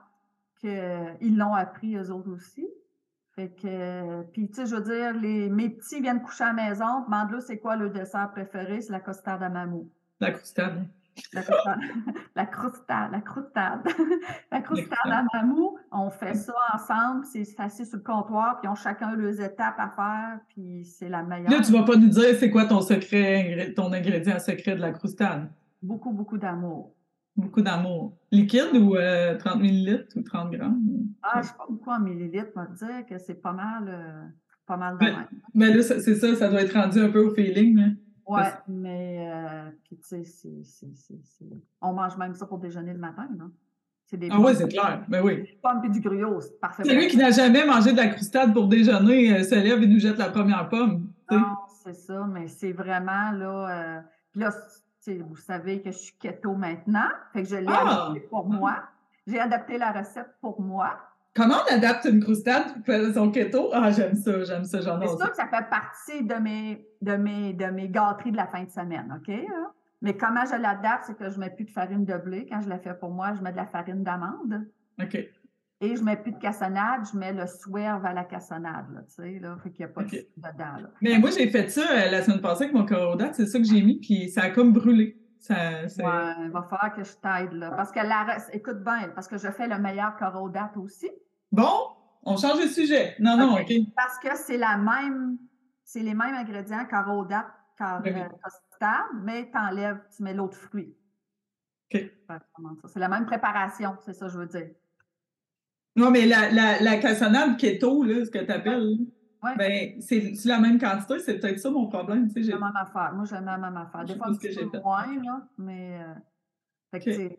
qu'ils 0.62 1.38
l'ont 1.38 1.54
appris 1.54 1.98
eux 1.98 2.10
autres 2.10 2.32
aussi. 2.32 2.66
Fait 3.36 3.50
que, 3.50 4.24
puis 4.32 4.50
tu 4.50 4.56
sais, 4.56 4.66
je 4.66 4.76
veux 4.76 4.82
dire, 4.82 5.14
les, 5.14 5.50
mes 5.50 5.70
petits 5.70 6.02
viennent 6.02 6.22
coucher 6.22 6.46
à 6.46 6.54
la 6.54 6.70
maison, 6.70 7.04
demande-le 7.06 7.40
c'est 7.40 7.60
quoi 7.60 7.76
le 7.76 7.90
dessert 7.90 8.30
préféré, 8.32 8.82
c'est 8.82 8.92
la 8.92 9.00
costade 9.00 9.42
à 9.44 9.50
mamou. 9.50 9.90
La 10.20 10.32
costade. 10.32 10.86
La 11.34 11.42
croustade. 11.42 11.80
la 12.36 12.46
croustade. 12.46 13.12
La 13.12 14.62
croustade. 14.62 14.98
à 15.06 15.24
mamou. 15.34 15.78
On 15.92 16.10
fait 16.10 16.36
ça 16.36 16.54
ensemble. 16.74 17.26
C'est 17.26 17.46
facile 17.46 17.86
sur 17.86 17.98
le 17.98 18.04
comptoir. 18.04 18.60
Puis 18.60 18.70
on 18.70 18.76
chacun 18.76 19.16
leurs 19.16 19.40
étapes 19.42 19.76
à 19.78 19.90
faire. 19.90 20.40
Puis 20.50 20.86
c'est 20.86 21.10
la 21.10 21.24
meilleure. 21.24 21.52
Là, 21.52 21.60
tu 21.62 21.72
vas 21.72 21.84
pas 21.84 21.96
nous 21.96 22.10
dire 22.10 22.36
c'est 22.40 22.50
quoi 22.50 22.66
ton 22.66 22.82
secret, 22.82 23.74
ton 23.76 23.92
ingrédient 23.92 24.40
secret 24.40 24.76
de 24.76 24.82
la 24.82 24.92
croustade. 24.92 25.50
Beaucoup, 25.82 26.12
beaucoup 26.12 26.38
d'amour. 26.38 26.94
Beaucoup 27.36 27.62
d'amour. 27.62 28.18
Liquide 28.32 28.76
ou 28.76 28.92
30 28.92 29.00
euh, 29.00 29.56
millilitres 29.58 30.16
ou 30.16 30.22
30 30.22 30.52
grammes? 30.52 30.82
Ah, 31.24 31.42
je 31.42 31.48
sais 31.48 31.54
pas 31.58 31.66
beaucoup 31.70 31.90
en 31.90 32.00
millilitres. 32.00 32.52
On 32.56 32.62
va 32.62 32.68
dire 32.68 33.06
que 33.08 33.18
c'est 33.18 33.42
pas 33.42 33.54
mal, 33.54 33.88
euh, 33.88 34.28
pas 34.66 34.78
mal 34.78 34.98
de 34.98 35.06
mais, 35.06 35.14
mais 35.54 35.74
là, 35.74 35.82
c'est 35.82 36.16
ça, 36.16 36.36
ça 36.36 36.50
doit 36.50 36.62
être 36.62 36.74
rendu 36.74 37.00
un 37.00 37.10
peu 37.10 37.26
au 37.26 37.34
feeling. 37.34 37.96
Oui, 38.28 38.42
mais 38.68 39.32
euh, 39.32 39.70
puis 39.84 39.98
tu 39.98 40.24
sais, 40.24 40.56
on 41.82 41.94
mange 41.94 42.18
même 42.18 42.34
ça 42.34 42.46
pour 42.46 42.60
déjeuner 42.60 42.94
le 42.94 43.00
matin, 43.00 43.28
non? 43.38 43.52
Des 44.14 44.28
ah 44.30 44.42
oui, 44.42 44.52
c'est 44.54 44.68
clair, 44.68 45.06
mais 45.08 45.20
ben 45.20 45.26
oui. 45.26 45.36
Des 45.38 45.60
pommes 45.64 45.86
et 45.86 45.90
du 45.90 46.02
gruau, 46.02 46.42
c'est 46.42 46.60
parfait. 46.60 46.84
Celui 46.84 47.08
qui 47.08 47.16
n'a 47.16 47.32
jamais 47.32 47.66
mangé 47.66 47.94
de 47.94 47.98
la 47.98 48.08
croustade 48.08 48.54
pour 48.54 48.68
déjeuner 48.68 49.38
euh, 49.38 49.44
se 49.44 49.56
lève 49.56 49.82
et 49.82 49.88
nous 49.88 50.00
jette 50.00 50.18
la 50.18 50.30
première 50.30 50.68
pomme. 50.68 51.08
Non, 51.32 51.56
c'est 51.82 51.94
ça, 51.94 52.28
mais 52.30 52.48
c'est 52.48 52.74
vraiment 52.74 53.32
là. 53.32 53.70
Euh, 53.70 54.02
puis 54.32 54.42
là, 54.42 54.52
vous 55.08 55.38
savez 55.38 55.82
que 55.82 55.92
je 55.92 55.98
suis 55.98 56.14
keto 56.20 56.54
maintenant, 56.54 57.08
fait 57.32 57.44
que 57.44 57.50
je 57.50 57.56
l'ai 57.56 57.68
ah! 57.70 58.10
adapté 58.10 58.28
pour 58.28 58.50
moi. 58.50 58.84
J'ai 59.26 59.40
adapté 59.40 59.78
la 59.78 59.94
recette 59.94 60.36
pour 60.42 60.60
moi. 60.60 61.00
Comment 61.34 61.56
on 61.66 61.74
adapte 61.74 62.06
une 62.06 62.22
croustade 62.22 62.74
pour 62.74 62.86
faire 62.86 63.14
son 63.14 63.32
keto? 63.32 63.70
Ah, 63.74 63.90
j'aime 63.92 64.16
ça, 64.16 64.44
j'aime 64.44 64.66
ça, 64.66 64.82
j'en 64.82 65.00
ai. 65.02 65.08
C'est 65.08 65.18
sûr 65.18 65.30
que 65.30 65.38
ça 65.38 65.48
fait 65.48 65.70
partie 65.70 66.24
de 66.24 66.36
mes, 66.36 66.86
de, 67.02 67.14
mes, 67.14 67.54
de 67.54 67.66
mes 67.66 67.88
gâteries 67.88 68.32
de 68.32 68.38
la 68.38 68.48
fin 68.48 68.64
de 68.64 68.70
semaine, 68.70 69.18
OK? 69.18 69.34
Mais 70.02 70.18
comment 70.18 70.44
je 70.46 70.60
l'adapte, 70.60 71.06
c'est 71.08 71.18
que 71.18 71.30
je 71.30 71.36
ne 71.36 71.42
mets 71.42 71.52
plus 71.52 71.66
de 71.66 71.70
farine 71.70 72.06
de 72.06 72.18
blé. 72.18 72.48
Quand 72.50 72.62
je 72.62 72.68
la 72.68 72.80
fais 72.80 72.94
pour 72.94 73.12
moi, 73.12 73.34
je 73.38 73.42
mets 73.42 73.52
de 73.52 73.58
la 73.58 73.68
farine 73.68 74.04
d'amande. 74.04 74.66
OK. 75.02 75.16
Et 75.84 75.96
je 75.96 76.02
ne 76.02 76.06
mets 76.06 76.18
plus 76.18 76.32
de 76.32 76.38
cassonade, 76.38 77.08
je 77.12 77.18
mets 77.18 77.34
le 77.34 77.48
swerve 77.48 78.06
à 78.06 78.14
la 78.14 78.24
cassonade, 78.24 78.86
là, 78.94 79.02
tu 79.08 79.16
sais, 79.16 79.40
là, 79.40 79.58
fait 79.64 79.72
qu'il 79.72 79.84
n'y 79.84 79.92
a 79.92 79.94
pas 79.94 80.04
de 80.04 80.10
dedans, 80.10 80.80
là. 80.80 80.90
Mais 81.02 81.18
moi, 81.18 81.32
j'ai 81.32 81.50
fait 81.50 81.70
ça 81.70 81.82
euh, 81.82 82.12
la 82.12 82.22
semaine 82.22 82.40
passée 82.40 82.66
avec 82.66 82.76
mon 82.76 82.86
corodat, 82.86 83.34
c'est 83.34 83.48
ça 83.48 83.58
que 83.58 83.66
j'ai 83.66 83.82
mis, 83.82 84.00
puis 84.00 84.30
ça 84.30 84.44
a 84.44 84.50
comme 84.52 84.74
brûlé. 84.74 85.18
Ça, 85.42 85.56
ouais, 85.56 86.36
il 86.44 86.52
va 86.52 86.62
falloir 86.62 86.94
que 86.96 87.04
je 87.04 87.14
t'aide, 87.14 87.54
là. 87.54 87.72
Parce 87.72 87.92
que 87.92 88.00
la... 88.00 88.38
Écoute 88.54 88.84
bien, 88.84 89.10
parce 89.16 89.28
que 89.28 89.40
je 89.40 89.50
fais 89.50 89.68
le 89.68 89.80
meilleur 89.80 90.16
corodat 90.16 90.72
aussi. 90.76 91.10
Bon, 91.52 91.88
on 92.24 92.38
change 92.38 92.62
de 92.62 92.68
sujet. 92.68 93.16
Non, 93.20 93.38
non, 93.38 93.56
OK. 93.56 93.74
Parce 93.96 94.20
que 94.20 94.36
c'est 94.36 94.58
la 94.58 94.78
même, 94.78 95.40
c'est 95.84 96.02
les 96.02 96.14
mêmes 96.14 96.36
ingrédients 96.36 96.86
qu'arodat, 96.86 97.48
qu'en 97.76 98.02
mais 99.24 99.50
tu 99.52 99.58
enlèves, 99.58 100.02
tu 100.16 100.22
mets 100.22 100.36
l'autre 100.36 100.58
fruit. 100.58 100.96
OK. 101.92 102.04
C'est 102.86 103.00
la 103.00 103.10
même 103.10 103.26
préparation, 103.26 103.98
c'est 104.06 104.14
ça 104.14 104.28
que 104.28 104.32
je 104.32 104.38
veux 104.38 104.46
dire. 104.46 104.70
Non, 105.96 106.12
mais 106.12 106.28
la, 106.28 106.52
la, 106.52 106.80
la 106.82 106.98
cassonade 106.98 107.58
keto, 107.58 108.04
là, 108.04 108.24
ce 108.24 108.30
que 108.30 108.40
tu 108.40 108.52
appelles, 108.52 109.00
ouais. 109.44 109.56
ben, 109.58 110.02
c'est 110.02 110.46
la 110.46 110.60
même 110.60 110.80
quantité, 110.80 111.20
c'est 111.20 111.40
peut-être 111.40 111.60
ça 111.60 111.70
mon 111.70 111.88
problème. 111.88 112.30
C'est 112.30 112.42
la 112.42 112.60
même 112.60 112.76
affaire. 112.76 113.14
Moi, 113.14 113.26
j'aime 113.26 113.46
la 113.46 113.58
même 113.58 113.78
affaire. 113.78 114.06
Des 114.06 114.16
fois, 114.16 114.30
un 114.30 114.36
petit 114.36 114.56
peu 114.56 114.80
moins, 114.80 115.24
là, 115.24 115.48
mais. 115.58 116.02
Euh, 116.02 116.14
euh, 116.94 117.30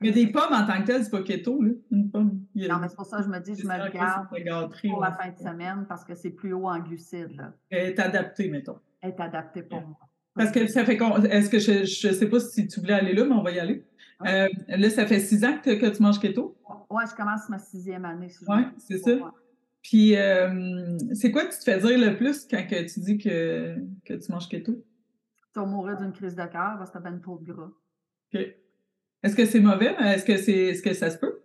mais 0.00 0.10
des 0.10 0.26
pommes 0.26 0.52
en 0.52 0.66
tant 0.66 0.80
que 0.80 0.86
telles, 0.86 1.04
c'est 1.04 1.10
pas 1.10 1.22
keto, 1.22 1.62
là, 1.62 1.70
une 1.92 2.10
pomme. 2.10 2.40
Non, 2.56 2.78
mais 2.80 2.88
c'est 2.88 2.96
pour 2.96 3.06
ça 3.06 3.18
que 3.18 3.24
je 3.24 3.28
me 3.28 3.38
dis, 3.38 3.54
je 3.54 3.66
me 3.66 3.84
le 3.84 3.90
garde 3.90 4.28
pour 4.28 5.00
la 5.00 5.12
fin 5.12 5.30
de 5.30 5.38
semaine 5.38 5.86
parce 5.88 6.04
que 6.04 6.14
c'est 6.16 6.30
plus 6.30 6.52
haut 6.52 6.68
en 6.68 6.80
glucides. 6.80 7.36
Là. 7.36 7.52
Elle 7.70 7.90
est 7.90 8.00
adaptée, 8.00 8.48
mettons. 8.48 8.80
Elle 9.00 9.10
est 9.10 9.20
adaptée 9.20 9.62
pour 9.62 9.80
moi. 9.80 9.98
Parce 10.34 10.50
que 10.50 10.66
ça 10.66 10.84
fait 10.84 10.98
Est-ce 11.30 11.50
que 11.50 11.58
je 11.58 12.08
ne 12.08 12.12
sais 12.12 12.28
pas 12.28 12.40
si 12.40 12.66
tu 12.66 12.80
voulais 12.80 12.94
aller 12.94 13.12
là, 13.12 13.24
mais 13.24 13.34
on 13.34 13.42
va 13.42 13.52
y 13.52 13.60
aller. 13.60 13.86
Euh, 14.26 14.48
là, 14.68 14.90
ça 14.90 15.06
fait 15.06 15.20
six 15.20 15.44
ans 15.44 15.58
que, 15.62 15.80
que 15.80 15.86
tu 15.86 16.02
manges 16.02 16.18
keto? 16.18 16.56
Oui, 16.90 17.02
je 17.08 17.14
commence 17.14 17.48
ma 17.48 17.58
sixième 17.58 18.04
année. 18.04 18.28
oui, 18.48 18.62
c'est 18.78 18.98
ça. 18.98 19.12
Puis, 19.82 20.16
euh, 20.16 20.98
c'est 21.14 21.30
quoi 21.30 21.46
que 21.46 21.52
tu 21.52 21.58
te 21.58 21.64
fais 21.64 21.78
dire 21.78 21.98
le 21.98 22.16
plus 22.16 22.46
quand 22.46 22.66
que 22.66 22.92
tu 22.92 23.00
dis 23.00 23.18
que, 23.18 23.76
que 24.04 24.14
tu 24.14 24.30
manges 24.30 24.48
keto? 24.48 24.72
Tu 24.72 25.58
vas 25.58 25.66
mourir 25.66 25.96
d'une 25.98 26.12
crise 26.12 26.36
de 26.36 26.44
cœur 26.44 26.76
parce 26.78 26.90
que 26.90 26.98
tu 26.98 27.06
as 27.06 27.10
bien 27.10 27.18
trop 27.18 27.38
de 27.38 27.52
gras. 27.52 27.70
OK. 28.32 28.40
Est-ce 29.22 29.36
que 29.36 29.44
c'est 29.46 29.60
mauvais? 29.60 29.94
Est-ce 29.98 30.24
que, 30.24 30.36
c'est, 30.36 30.52
est-ce 30.52 30.82
que 30.82 30.94
ça 30.94 31.10
se 31.10 31.18
peut? 31.18 31.40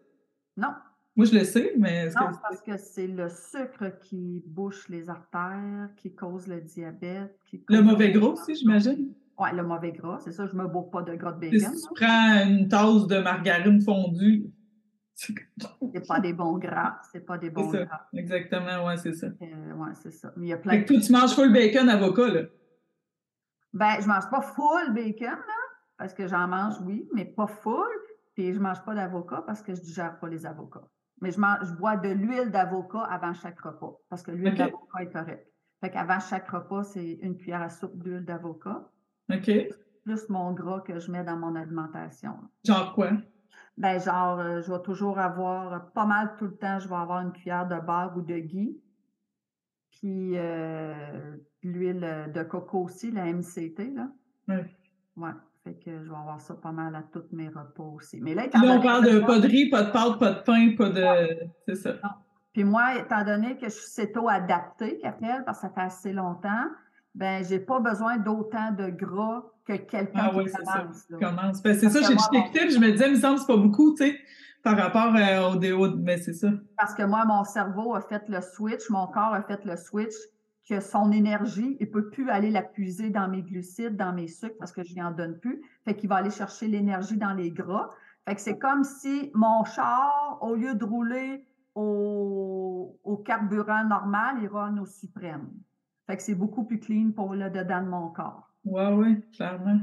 Non. 0.58 0.70
Moi, 1.16 1.26
je 1.26 1.34
le 1.34 1.46
sais, 1.46 1.74
mais. 1.78 2.08
non, 2.08 2.32
parce 2.42 2.62
que 2.62 2.78
c'est 2.78 3.08
le 3.08 3.30
sucre 3.30 3.98
qui 4.02 4.44
bouche 4.46 4.90
les 4.90 5.10
artères, 5.10 5.90
qui 5.96 6.14
cause 6.14 6.48
le 6.48 6.60
diabète. 6.60 7.38
le 7.70 7.82
mauvais 7.82 8.12
gras 8.12 8.28
aussi, 8.28 8.56
j'imagine? 8.56 9.14
Oui, 9.38 9.50
le 9.54 9.64
mauvais 9.64 9.92
gras, 9.92 10.20
c'est 10.24 10.32
ça. 10.32 10.46
Je 10.46 10.56
ne 10.56 10.62
me 10.62 10.68
bourre 10.68 10.90
pas 10.92 11.02
de 11.02 11.16
gras 11.16 11.32
de 11.32 11.40
bacon. 11.40 11.60
Si 11.60 11.82
tu 11.82 11.94
prends 11.94 12.46
une 12.46 12.68
tasse 12.68 13.08
de 13.08 13.20
margarine 13.20 13.82
fondue. 13.82 14.46
C'est 15.16 16.08
pas 16.08 16.20
des 16.20 16.34
bons 16.34 16.58
gras. 16.58 17.00
C'est 17.12 17.26
pas 17.26 17.38
des 17.38 17.50
bons 17.50 17.72
ça. 17.72 17.86
gras. 17.86 18.02
Exactement, 18.14 18.86
oui, 18.86 18.94
c'est 18.98 19.14
ça. 19.14 19.28
Euh, 19.28 19.74
oui, 19.76 19.90
c'est 19.94 20.12
ça. 20.12 20.34
Mais 20.36 20.48
il 20.48 20.50
y 20.50 20.54
a 20.54 20.58
plein 20.58 20.80
de... 20.80 20.86
toi, 20.86 21.00
tu 21.00 21.12
manges 21.12 21.34
full 21.34 21.54
bacon 21.54 21.88
avocat, 21.88 22.28
là? 22.28 22.42
Ben, 23.74 23.98
je 24.02 24.08
mange 24.08 24.30
pas 24.30 24.42
full 24.42 24.94
bacon, 24.94 25.28
là 25.28 25.66
parce 25.98 26.14
que 26.14 26.28
j'en 26.28 26.48
mange, 26.48 26.76
oui, 26.82 27.08
mais 27.14 27.26
pas 27.26 27.48
full. 27.48 27.88
Puis 28.34 28.52
je 28.52 28.58
ne 28.58 28.64
mange 28.64 28.84
pas 28.84 28.96
d'avocat 28.96 29.44
parce 29.46 29.62
que 29.62 29.74
je 29.74 29.80
ne 29.80 29.86
digère 29.86 30.20
pas 30.20 30.28
les 30.28 30.46
avocats. 30.46 30.88
Mais 31.22 31.32
je, 31.32 31.40
mange, 31.40 31.60
je 31.64 31.72
bois 31.74 31.96
de 31.96 32.10
l'huile 32.10 32.52
d'avocat 32.52 33.04
avant 33.04 33.34
chaque 33.34 33.60
repas 33.62 33.98
parce 34.10 34.22
que 34.22 34.32
l'huile 34.32 34.56
d'avocat 34.56 35.02
est 35.02 35.12
correcte. 35.12 35.48
Fait 35.80 35.90
qu'avant 35.90 36.20
chaque 36.20 36.50
repas, 36.50 36.84
c'est 36.84 37.14
une 37.22 37.38
cuillère 37.38 37.62
à 37.62 37.70
soupe 37.70 37.98
d'huile 38.04 38.26
d'avocat. 38.26 38.90
OK. 39.32 39.52
Plus 40.04 40.30
mon 40.30 40.52
gras 40.52 40.82
que 40.82 41.00
je 41.00 41.10
mets 41.12 41.24
dans 41.24 41.38
mon 41.38 41.56
alimentation. 41.56 42.34
Genre 42.66 42.94
quoi? 42.94 43.12
Ben, 43.78 44.00
genre, 44.00 44.40
euh, 44.40 44.62
je 44.62 44.72
vais 44.72 44.82
toujours 44.82 45.20
avoir, 45.20 45.92
pas 45.92 46.06
mal 46.06 46.36
tout 46.38 46.46
le 46.46 46.56
temps, 46.56 46.80
je 46.80 46.88
vais 46.88 46.96
avoir 46.96 47.22
une 47.22 47.34
cuillère 47.34 47.68
de 47.68 47.76
beurre 47.76 48.14
ou 48.16 48.22
de 48.22 48.38
ghee. 48.38 48.80
Puis 49.92 50.38
euh, 50.38 51.36
l'huile 51.62 52.32
de 52.34 52.44
coco 52.44 52.84
aussi, 52.84 53.12
la 53.12 53.26
MCT, 53.26 53.94
là. 53.94 54.08
Oui. 54.48 54.56
Ouais. 55.18 55.32
Fait 55.66 55.74
que 55.74 56.04
je 56.04 56.10
vais 56.10 56.16
avoir 56.16 56.40
ça 56.40 56.54
pas 56.54 56.72
mal 56.72 56.96
à 56.96 57.02
tous 57.02 57.26
mes 57.32 57.48
repas 57.48 57.84
aussi. 57.84 58.22
Mais 58.22 58.36
là, 58.36 58.44
on 58.54 58.80
parle 58.82 59.04
de 59.04 59.20
pas 59.20 59.40
de 59.40 59.48
riz, 59.48 59.70
pas 59.70 59.84
de 59.84 59.92
pâte, 59.92 60.20
pas 60.20 60.32
de 60.32 60.42
pain, 60.42 60.76
pas 60.78 60.90
de. 60.90 61.50
C'est 61.68 61.76
ça. 61.76 61.96
Puis 62.54 62.64
moi, 62.64 62.96
étant 63.00 63.24
donné 63.26 63.58
que 63.58 63.66
je 63.66 63.74
suis 63.74 63.90
céto-adaptée, 63.90 65.00
qu'appelle, 65.00 65.44
parce 65.44 65.60
que 65.60 65.68
ça 65.68 65.74
fait 65.74 65.82
assez 65.82 66.14
longtemps, 66.14 66.68
ben 67.16 67.44
j'ai 67.44 67.60
pas 67.60 67.80
besoin 67.80 68.18
d'autant 68.18 68.72
de 68.72 68.90
gras 68.90 69.44
que 69.66 69.74
quelqu'un 69.74 70.08
ah, 70.16 70.32
oui, 70.36 70.46
commence. 70.46 71.08
Ça. 71.10 71.18
commence. 71.18 71.64
Ben, 71.64 71.78
c'est 71.78 71.90
ça, 71.90 72.02
j'ai 72.02 72.16
t'écoutais, 72.16 72.70
je 72.70 72.80
me 72.80 72.92
disais, 72.92 73.08
il 73.08 73.16
me 73.16 73.20
semble 73.20 73.36
que 73.36 73.42
c'est 73.42 73.48
pas 73.48 73.58
beaucoup, 73.58 73.94
tu 73.96 74.06
sais, 74.06 74.20
par 74.64 74.78
rapport 74.78 75.16
euh, 75.16 75.52
au 75.52 75.56
déo, 75.56 75.96
mais 75.98 76.18
c'est 76.18 76.34
ça. 76.34 76.50
Parce 76.78 76.94
que 76.94 77.04
moi, 77.04 77.26
mon 77.26 77.44
cerveau 77.44 77.96
a 77.96 78.02
fait 78.02 78.24
le 78.30 78.42
switch, 78.42 78.90
mon 78.90 79.08
corps 79.08 79.34
a 79.34 79.42
fait 79.42 79.64
le 79.66 79.76
switch 79.76 80.14
que 80.68 80.80
son 80.80 81.12
énergie, 81.12 81.78
il 81.80 81.88
ne 81.88 81.92
peut 81.92 82.10
plus 82.10 82.30
aller 82.30 82.50
la 82.50 82.64
puiser 82.64 83.12
dans 83.12 83.28
mes 83.28 83.44
glucides, 83.44 83.96
dans 83.96 84.14
mes 84.14 84.28
sucres, 84.28 84.56
parce 84.58 84.72
que 84.72 84.84
je 84.84 84.94
lui 84.94 85.02
en 85.02 85.12
donne 85.12 85.38
plus. 85.38 85.62
Fait 85.86 85.96
qu'il 85.96 86.10
va 86.10 86.16
aller 86.16 86.32
chercher 86.32 86.68
l'énergie 86.68 87.18
dans 87.18 87.34
les 87.34 87.52
gras. 87.52 87.90
Fait 88.28 88.34
que 88.34 88.42
c'est 88.42 88.58
comme 88.58 88.84
si 88.84 89.32
mon 89.36 89.64
char, 89.64 90.40
au 90.42 90.56
lieu 90.56 90.74
de 90.74 90.84
rouler 90.84 91.46
au, 91.76 93.22
carburant 93.26 93.84
normal, 93.86 94.38
il 94.42 94.48
run 94.48 94.78
au 94.78 94.86
suprême. 94.86 95.50
Fait 96.08 96.18
que 96.18 96.24
c'est 96.24 96.36
beaucoup 96.36 96.64
plus 96.64 96.80
clean 96.80 97.12
pour 97.16 97.34
le 97.34 97.50
dedans 97.50 97.82
de 97.82 97.90
mon 97.90 98.10
corps. 98.10 98.52
Oui, 98.66 98.84
oui, 98.92 99.22
clairement. 99.32 99.80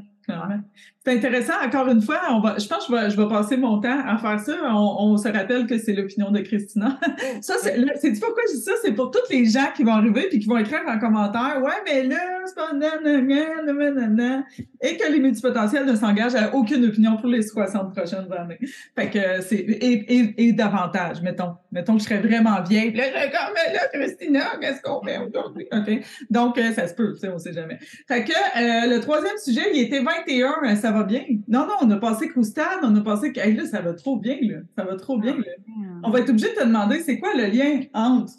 C'est 1.04 1.16
intéressant. 1.16 1.54
Encore 1.64 1.88
une 1.88 2.00
fois, 2.00 2.20
on 2.30 2.40
va, 2.40 2.56
je 2.58 2.66
pense 2.68 2.86
que 2.86 2.92
je 2.92 2.96
vais, 2.96 3.10
je 3.10 3.20
vais 3.20 3.28
passer 3.28 3.56
mon 3.56 3.80
temps 3.80 3.98
à 4.06 4.18
faire 4.18 4.38
ça. 4.38 4.54
On, 4.72 5.16
se 5.16 5.28
rappelle 5.28 5.66
que 5.66 5.76
c'est 5.78 5.94
l'opinion 5.94 6.30
de 6.30 6.38
Christina. 6.40 6.98
ça, 7.40 7.54
c'est, 7.60 7.76
c'est 8.00 8.20
pourquoi 8.20 8.42
je 8.48 8.54
dis 8.56 8.62
ça? 8.62 8.72
C'est 8.82 8.92
pour 8.92 9.10
tous 9.10 9.28
les 9.30 9.44
gens 9.46 9.66
qui 9.74 9.82
vont 9.82 9.94
arriver 9.94 10.28
puis 10.28 10.38
qui 10.38 10.46
vont 10.46 10.58
écrire 10.58 10.82
en 10.86 10.98
commentaire. 11.00 11.60
Ouais, 11.60 11.72
mais 11.84 12.04
là, 12.04 12.18
c'est 12.46 12.54
pas 12.54 12.72
nanana, 12.72 14.44
et 14.80 14.96
que 14.96 15.10
les 15.10 15.20
multipotentiels 15.20 15.86
ne 15.86 15.96
s'engagent 15.96 16.36
à 16.36 16.54
aucune 16.54 16.84
opinion 16.84 17.16
pour 17.16 17.28
les 17.28 17.42
60 17.42 17.94
prochaines 17.94 18.32
années. 18.32 18.58
Fait 18.96 19.10
que 19.10 19.40
c'est, 19.42 19.56
et, 19.56 20.46
et, 20.46 20.52
davantage, 20.52 21.20
mettons. 21.22 21.54
Mettons 21.72 21.94
que 21.94 22.00
je 22.00 22.04
serais 22.04 22.20
vraiment 22.20 22.62
vieille. 22.62 22.92
là, 22.92 23.04
je 23.08 23.30
comme, 23.30 23.54
mais 23.54 23.72
là, 23.72 23.80
Christina, 23.92 24.44
qu'est-ce 24.60 24.82
qu'on 24.82 25.02
fait 25.02 25.18
aujourd'hui? 25.18 25.66
OK? 25.72 26.04
Donc, 26.30 26.58
euh, 26.58 26.72
ça 26.72 26.86
se 26.86 26.94
peut, 26.94 27.16
on 27.32 27.38
sait 27.38 27.52
jamais. 27.52 27.78
Fait 28.06 28.24
que, 28.24 28.32
euh, 28.32 28.94
le 28.94 29.00
troisième 29.00 29.36
sujet, 29.38 29.62
il 29.74 29.80
était 29.80 30.00
21, 30.26 30.76
ça 30.76 30.92
va 30.92 31.04
bien. 31.04 31.22
Non, 31.48 31.66
non, 31.66 31.74
on 31.82 31.90
a 31.90 31.96
passé 31.96 32.28
Croustade, 32.28 32.80
on 32.82 32.94
a 32.96 33.00
passé. 33.00 33.32
Hey, 33.36 33.54
là, 33.54 33.66
ça 33.66 33.80
va 33.80 33.94
trop 33.94 34.16
bien, 34.18 34.38
là. 34.42 34.58
Ça 34.76 34.84
va 34.84 34.96
trop 34.96 35.18
bien, 35.18 35.36
là. 35.36 35.52
On 36.02 36.10
va 36.10 36.20
être 36.20 36.30
obligé 36.30 36.50
de 36.50 36.60
te 36.60 36.64
demander 36.64 37.00
c'est 37.00 37.18
quoi 37.18 37.34
le 37.34 37.46
lien 37.46 37.80
entre 37.94 38.34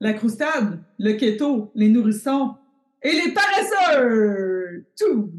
la 0.00 0.14
croustade, 0.14 0.82
le 0.98 1.12
keto, 1.12 1.70
les 1.74 1.88
nourrissons 1.88 2.54
et 3.02 3.12
les 3.12 3.32
paresseux? 3.32 4.86
Tout. 4.98 5.30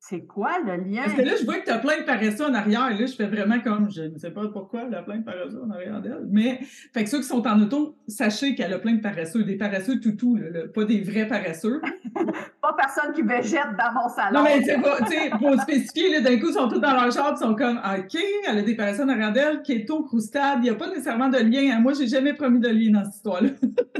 C'est 0.00 0.24
quoi 0.24 0.58
le 0.64 0.90
lien? 0.90 1.02
Parce 1.04 1.16
que 1.16 1.22
là, 1.22 1.32
je 1.38 1.44
vois 1.44 1.58
que 1.58 1.66
tu 1.66 1.70
as 1.70 1.78
plein 1.78 1.98
de 1.98 2.04
paresseux 2.04 2.46
en 2.46 2.54
arrière. 2.54 2.90
Et 2.90 2.98
là, 2.98 3.04
je 3.04 3.14
fais 3.14 3.26
vraiment 3.26 3.60
comme, 3.60 3.90
je 3.90 4.02
ne 4.02 4.16
sais 4.16 4.30
pas 4.30 4.48
pourquoi 4.48 4.84
elle 4.86 4.94
a 4.94 5.02
plein 5.02 5.18
de 5.18 5.24
paresseux 5.24 5.62
en 5.62 5.70
arrière 5.70 6.00
d'elle. 6.00 6.26
Mais, 6.30 6.60
fait 6.94 7.04
que 7.04 7.10
ceux 7.10 7.18
qui 7.18 7.24
sont 7.26 7.46
en 7.46 7.60
auto, 7.60 7.94
sachez 8.06 8.54
qu'elle 8.54 8.72
a 8.72 8.78
plein 8.78 8.94
de 8.94 9.02
paresseux. 9.02 9.44
Des 9.44 9.56
paresseux 9.56 10.00
toutous, 10.00 10.38
pas 10.72 10.84
des 10.84 11.02
vrais 11.02 11.26
paresseux. 11.28 11.82
pas 12.60 12.72
personne 12.74 13.12
qui 13.12 13.22
végète 13.22 13.76
dans 13.78 13.92
mon 13.92 14.08
salon. 14.08 14.38
Non, 14.38 14.44
mais 14.44 14.58
tu 14.58 14.66
sais, 14.66 15.30
pour 15.30 15.60
spécifier, 15.60 16.20
d'un 16.20 16.38
coup, 16.38 16.48
ils 16.48 16.54
sont 16.54 16.68
tous 16.68 16.80
dans 16.80 16.92
leur 16.92 17.12
chambre, 17.12 17.34
ils 17.36 17.38
sont 17.38 17.54
comme, 17.54 17.78
OK, 17.78 18.18
elle 18.46 18.58
a 18.58 18.62
des 18.62 18.78
arrière 18.78 19.32
d'elle, 19.32 19.62
keto, 19.62 20.04
croustade. 20.04 20.58
Il 20.58 20.62
n'y 20.62 20.70
a 20.70 20.74
pas 20.74 20.88
nécessairement 20.88 21.28
de 21.28 21.38
lien. 21.38 21.78
Moi, 21.80 21.92
j'ai 21.92 22.06
jamais 22.06 22.34
promis 22.34 22.58
de 22.58 22.68
lien 22.68 22.98
dans 22.98 23.04
cette 23.04 23.16
histoire-là. 23.16 23.50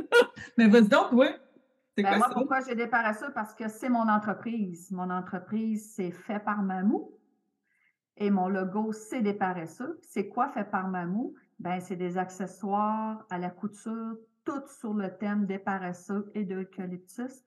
mais 0.59 0.68
vas-y 0.68 0.88
donc, 0.88 1.12
ouais. 1.12 1.35
Ben, 1.97 2.18
moi, 2.18 2.29
pourquoi 2.33 2.61
j'ai 2.66 2.75
des 2.75 2.87
paresseux? 2.87 3.31
Parce 3.35 3.55
que 3.55 3.68
c'est 3.68 3.88
mon 3.88 4.09
entreprise. 4.09 4.90
Mon 4.90 5.11
entreprise, 5.11 5.92
c'est 5.94 6.12
fait 6.12 6.38
par 6.38 6.62
Mamou. 6.62 7.12
Et 8.16 8.31
mon 8.31 8.49
logo, 8.49 8.92
c'est 8.92 9.21
des 9.21 9.35
paresseux. 9.35 9.99
C'est 10.03 10.29
quoi 10.29 10.49
fait 10.49 10.68
par 10.68 10.88
Mamou? 10.88 11.35
Ben, 11.59 11.81
c'est 11.81 11.97
des 11.97 12.18
accessoires 12.18 13.25
à 13.31 13.38
la 13.38 13.51
couture, 13.51 14.16
tout 14.44 14.62
sur 14.81 14.94
le 14.94 15.16
thème 15.18 15.47
des 15.47 15.59
paresseux 15.59 16.31
et 16.35 16.44
de 16.44 16.55
l'eucalyptus. 16.55 17.42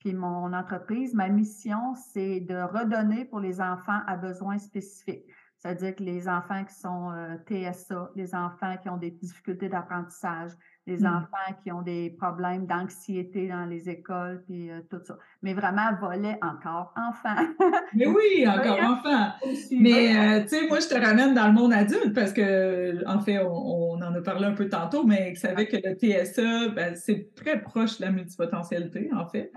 Puis 0.00 0.14
mon 0.14 0.52
entreprise, 0.54 1.14
ma 1.14 1.28
mission, 1.28 1.94
c'est 1.94 2.40
de 2.40 2.56
redonner 2.56 3.26
pour 3.26 3.38
les 3.38 3.60
enfants 3.60 4.00
à 4.06 4.16
besoins 4.16 4.58
spécifiques. 4.58 5.26
C'est-à-dire 5.56 5.94
que 5.94 6.02
les 6.02 6.26
enfants 6.26 6.64
qui 6.64 6.74
sont 6.74 7.10
euh, 7.12 7.36
TSA, 7.46 8.10
les 8.16 8.34
enfants 8.34 8.78
qui 8.78 8.88
ont 8.88 8.96
des 8.96 9.10
difficultés 9.10 9.68
d'apprentissage, 9.68 10.52
les 10.86 10.98
mmh. 10.98 11.06
enfants 11.06 11.60
qui 11.62 11.70
ont 11.72 11.82
des 11.82 12.10
problèmes 12.18 12.66
d'anxiété 12.66 13.48
dans 13.48 13.66
les 13.66 13.88
écoles, 13.88 14.42
puis 14.46 14.70
euh, 14.70 14.80
tout 14.90 15.00
ça. 15.04 15.18
Mais 15.42 15.52
vraiment, 15.52 15.94
volet 16.00 16.38
encore 16.42 16.94
enfant. 16.96 17.36
Mais 17.94 18.06
oui, 18.06 18.44
encore 18.48 18.80
enfant. 18.80 19.32
Mais 19.70 20.16
euh, 20.16 20.42
tu 20.42 20.48
sais, 20.48 20.66
moi, 20.68 20.80
je 20.80 20.88
te 20.88 20.94
ramène 20.94 21.34
dans 21.34 21.46
le 21.46 21.52
monde 21.52 21.72
adulte 21.72 22.14
parce 22.14 22.32
que, 22.32 23.06
en 23.06 23.20
fait, 23.20 23.38
on, 23.38 24.00
en 24.00 24.14
a 24.14 24.20
parlé 24.22 24.46
un 24.46 24.54
peu 24.54 24.68
tantôt, 24.68 25.04
mais 25.04 25.30
vous 25.30 25.40
savez 25.40 25.68
que 25.68 25.76
le 25.76 25.94
TSA, 25.94 26.68
ben, 26.68 26.94
c'est 26.96 27.34
très 27.34 27.60
proche 27.60 27.98
de 27.98 28.06
la 28.06 28.12
multipotentialité, 28.12 29.10
en 29.14 29.26
fait. 29.26 29.52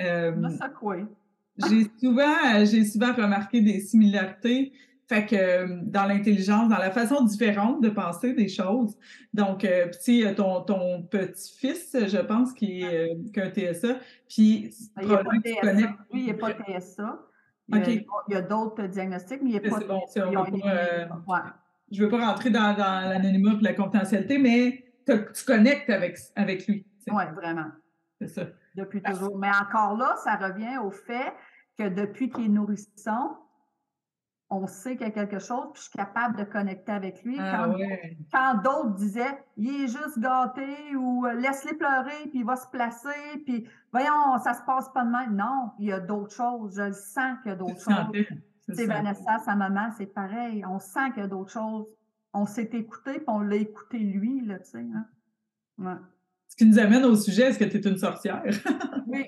Euh, 0.00 0.48
ça, 0.50 0.68
quoi? 0.68 0.96
j'ai 1.68 1.90
souvent, 1.98 2.64
j'ai 2.64 2.84
souvent 2.84 3.12
remarqué 3.12 3.60
des 3.60 3.80
similarités 3.80 4.72
fait 5.08 5.24
que 5.24 5.36
euh, 5.36 5.78
dans 5.84 6.04
l'intelligence, 6.04 6.68
dans 6.68 6.76
la 6.76 6.90
façon 6.90 7.24
différente 7.24 7.82
de 7.82 7.88
penser 7.88 8.34
des 8.34 8.48
choses. 8.48 8.96
Donc, 9.32 9.64
euh, 9.64 9.86
petit, 9.86 10.24
ton, 10.36 10.60
ton 10.60 11.02
petit-fils, 11.02 11.96
je 12.06 12.18
pense, 12.18 12.52
qui 12.52 12.82
est 12.82 13.10
euh, 13.10 13.42
un 13.42 13.50
TSA, 13.50 13.94
puis 14.28 14.70
il 15.00 15.08
n'y 15.08 15.14
a 15.14 15.24
pas 15.24 15.30
TSA. 15.42 15.72
Lui, 16.12 16.20
il 16.20 16.26
n'est 16.26 16.34
pas 16.34 16.52
TSA. 16.52 17.20
Il 17.70 18.04
y 18.28 18.34
a, 18.34 18.42
d'autres 18.42 18.86
diagnostics, 18.86 19.40
mais 19.42 19.50
il 19.50 19.52
n'est 19.54 19.70
pas, 19.70 19.80
bon, 19.80 20.02
TSA. 20.06 20.30
Je 21.90 22.00
ne 22.00 22.04
veux 22.04 22.10
pas 22.10 22.26
rentrer 22.26 22.50
dans, 22.50 22.76
dans 22.76 23.08
l'anonymat 23.08 23.52
et 23.58 23.64
la 23.64 23.72
confidentialité, 23.72 24.36
mais 24.36 24.84
tu 25.06 25.44
connectes 25.46 25.88
avec, 25.88 26.18
avec 26.36 26.66
lui. 26.66 26.86
Oui, 27.10 27.24
vraiment. 27.34 27.70
C'est 28.20 28.28
ça. 28.28 28.46
Depuis 28.74 29.00
toujours. 29.00 29.38
Mais 29.38 29.48
encore 29.48 29.96
là, 29.96 30.16
ça 30.22 30.36
revient 30.36 30.76
au 30.84 30.90
fait 30.90 31.32
que 31.78 31.88
depuis 31.88 32.28
qu'il 32.28 32.44
est 32.44 32.48
nourrisson, 32.48 33.38
on 34.50 34.66
sait 34.66 34.96
qu'il 34.96 35.06
y 35.06 35.10
a 35.10 35.12
quelque 35.12 35.38
chose, 35.38 35.66
puis 35.74 35.82
je 35.82 35.88
suis 35.88 35.98
capable 35.98 36.38
de 36.38 36.44
connecter 36.44 36.92
avec 36.92 37.22
lui. 37.22 37.36
Ah 37.38 37.68
quand, 38.32 38.54
d'autres 38.62 38.94
disaient, 38.94 39.44
il 39.56 39.84
est 39.84 39.88
juste 39.88 40.18
gâté 40.18 40.96
ou 40.96 41.26
euh, 41.26 41.34
laisse-les 41.34 41.74
pleurer, 41.74 42.28
puis 42.30 42.40
il 42.40 42.44
va 42.44 42.56
se 42.56 42.66
placer, 42.68 43.42
puis 43.44 43.68
voyons, 43.92 44.38
ça 44.42 44.54
se 44.54 44.62
passe 44.62 44.88
pas 44.94 45.04
de 45.04 45.10
même. 45.10 45.36
Non, 45.36 45.72
il 45.78 45.88
y 45.88 45.92
a 45.92 46.00
d'autres 46.00 46.34
choses. 46.34 46.76
Je 46.76 46.82
le 46.82 46.92
sens 46.92 47.38
qu'il 47.42 47.50
y 47.50 47.54
a 47.54 47.56
d'autres 47.56 47.80
choses. 47.80 48.24
C'est 48.70 48.86
Vanessa, 48.86 49.38
sa 49.44 49.54
maman, 49.54 49.90
c'est 49.96 50.06
pareil. 50.06 50.64
On 50.66 50.78
sent 50.78 51.10
qu'il 51.14 51.22
y 51.22 51.26
a 51.26 51.28
d'autres 51.28 51.52
choses. 51.52 51.86
On 52.32 52.46
s'est 52.46 52.70
écouté, 52.72 53.14
puis 53.14 53.24
on 53.26 53.40
l'a 53.40 53.56
écouté 53.56 53.98
lui, 53.98 54.44
là, 54.44 54.58
tu 54.58 54.70
sais. 54.70 54.86
Hein. 55.82 56.00
Ce 56.48 56.56
qui 56.56 56.64
nous 56.64 56.78
amène 56.78 57.04
au 57.04 57.16
sujet, 57.16 57.44
est-ce 57.44 57.58
que 57.58 57.64
tu 57.64 57.78
es 57.78 57.80
une 57.80 57.98
sorcière? 57.98 58.42
oui, 59.06 59.26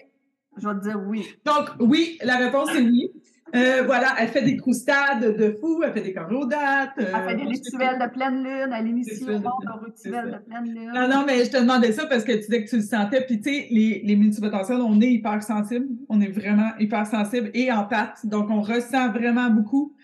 je 0.56 0.68
vais 0.68 0.74
te 0.74 0.80
dire 0.80 1.00
oui. 1.06 1.26
Donc, 1.44 1.70
oui, 1.78 2.18
la 2.22 2.36
réponse 2.36 2.70
est 2.74 2.82
oui. 2.82 3.10
Euh, 3.54 3.82
voilà, 3.84 4.14
elle 4.18 4.28
fait 4.28 4.42
des 4.42 4.56
croustades 4.56 5.36
de 5.36 5.56
fou, 5.60 5.82
elle 5.84 5.92
fait 5.92 6.02
des 6.02 6.12
carrodates. 6.12 6.90
Euh, 6.98 7.12
elle 7.14 7.28
fait 7.28 7.36
des 7.36 7.48
rituels 7.48 7.98
de 7.98 8.08
pleine 8.12 8.42
lune, 8.44 8.74
elle 8.76 8.86
initie 8.86 9.24
au 9.24 9.32
monde 9.32 9.64
un 9.66 9.84
rituel 9.84 10.26
de 10.26 10.48
pleine 10.48 10.74
lune. 10.74 10.92
Non, 10.94 11.08
non, 11.08 11.24
mais 11.26 11.44
je 11.44 11.50
te 11.50 11.56
demandais 11.56 11.92
ça 11.92 12.06
parce 12.06 12.24
que 12.24 12.32
tu 12.32 12.40
disais 12.40 12.64
que 12.64 12.70
tu 12.70 12.76
le 12.76 12.82
sentais. 12.82 13.24
Puis, 13.26 13.40
tu 13.40 13.50
sais, 13.50 13.66
les, 13.70 14.02
les 14.04 14.16
multipotentiels, 14.16 14.80
on 14.80 15.00
est 15.00 15.12
hyper 15.12 15.42
sensible. 15.42 15.86
On 16.08 16.20
est 16.20 16.30
vraiment 16.30 16.70
hyper 16.78 17.06
sensible 17.06 17.50
et 17.54 17.72
en 17.72 17.84
pâte. 17.84 18.24
Donc, 18.24 18.50
on 18.50 18.60
ressent 18.60 19.10
vraiment 19.10 19.50
beaucoup. 19.50 19.94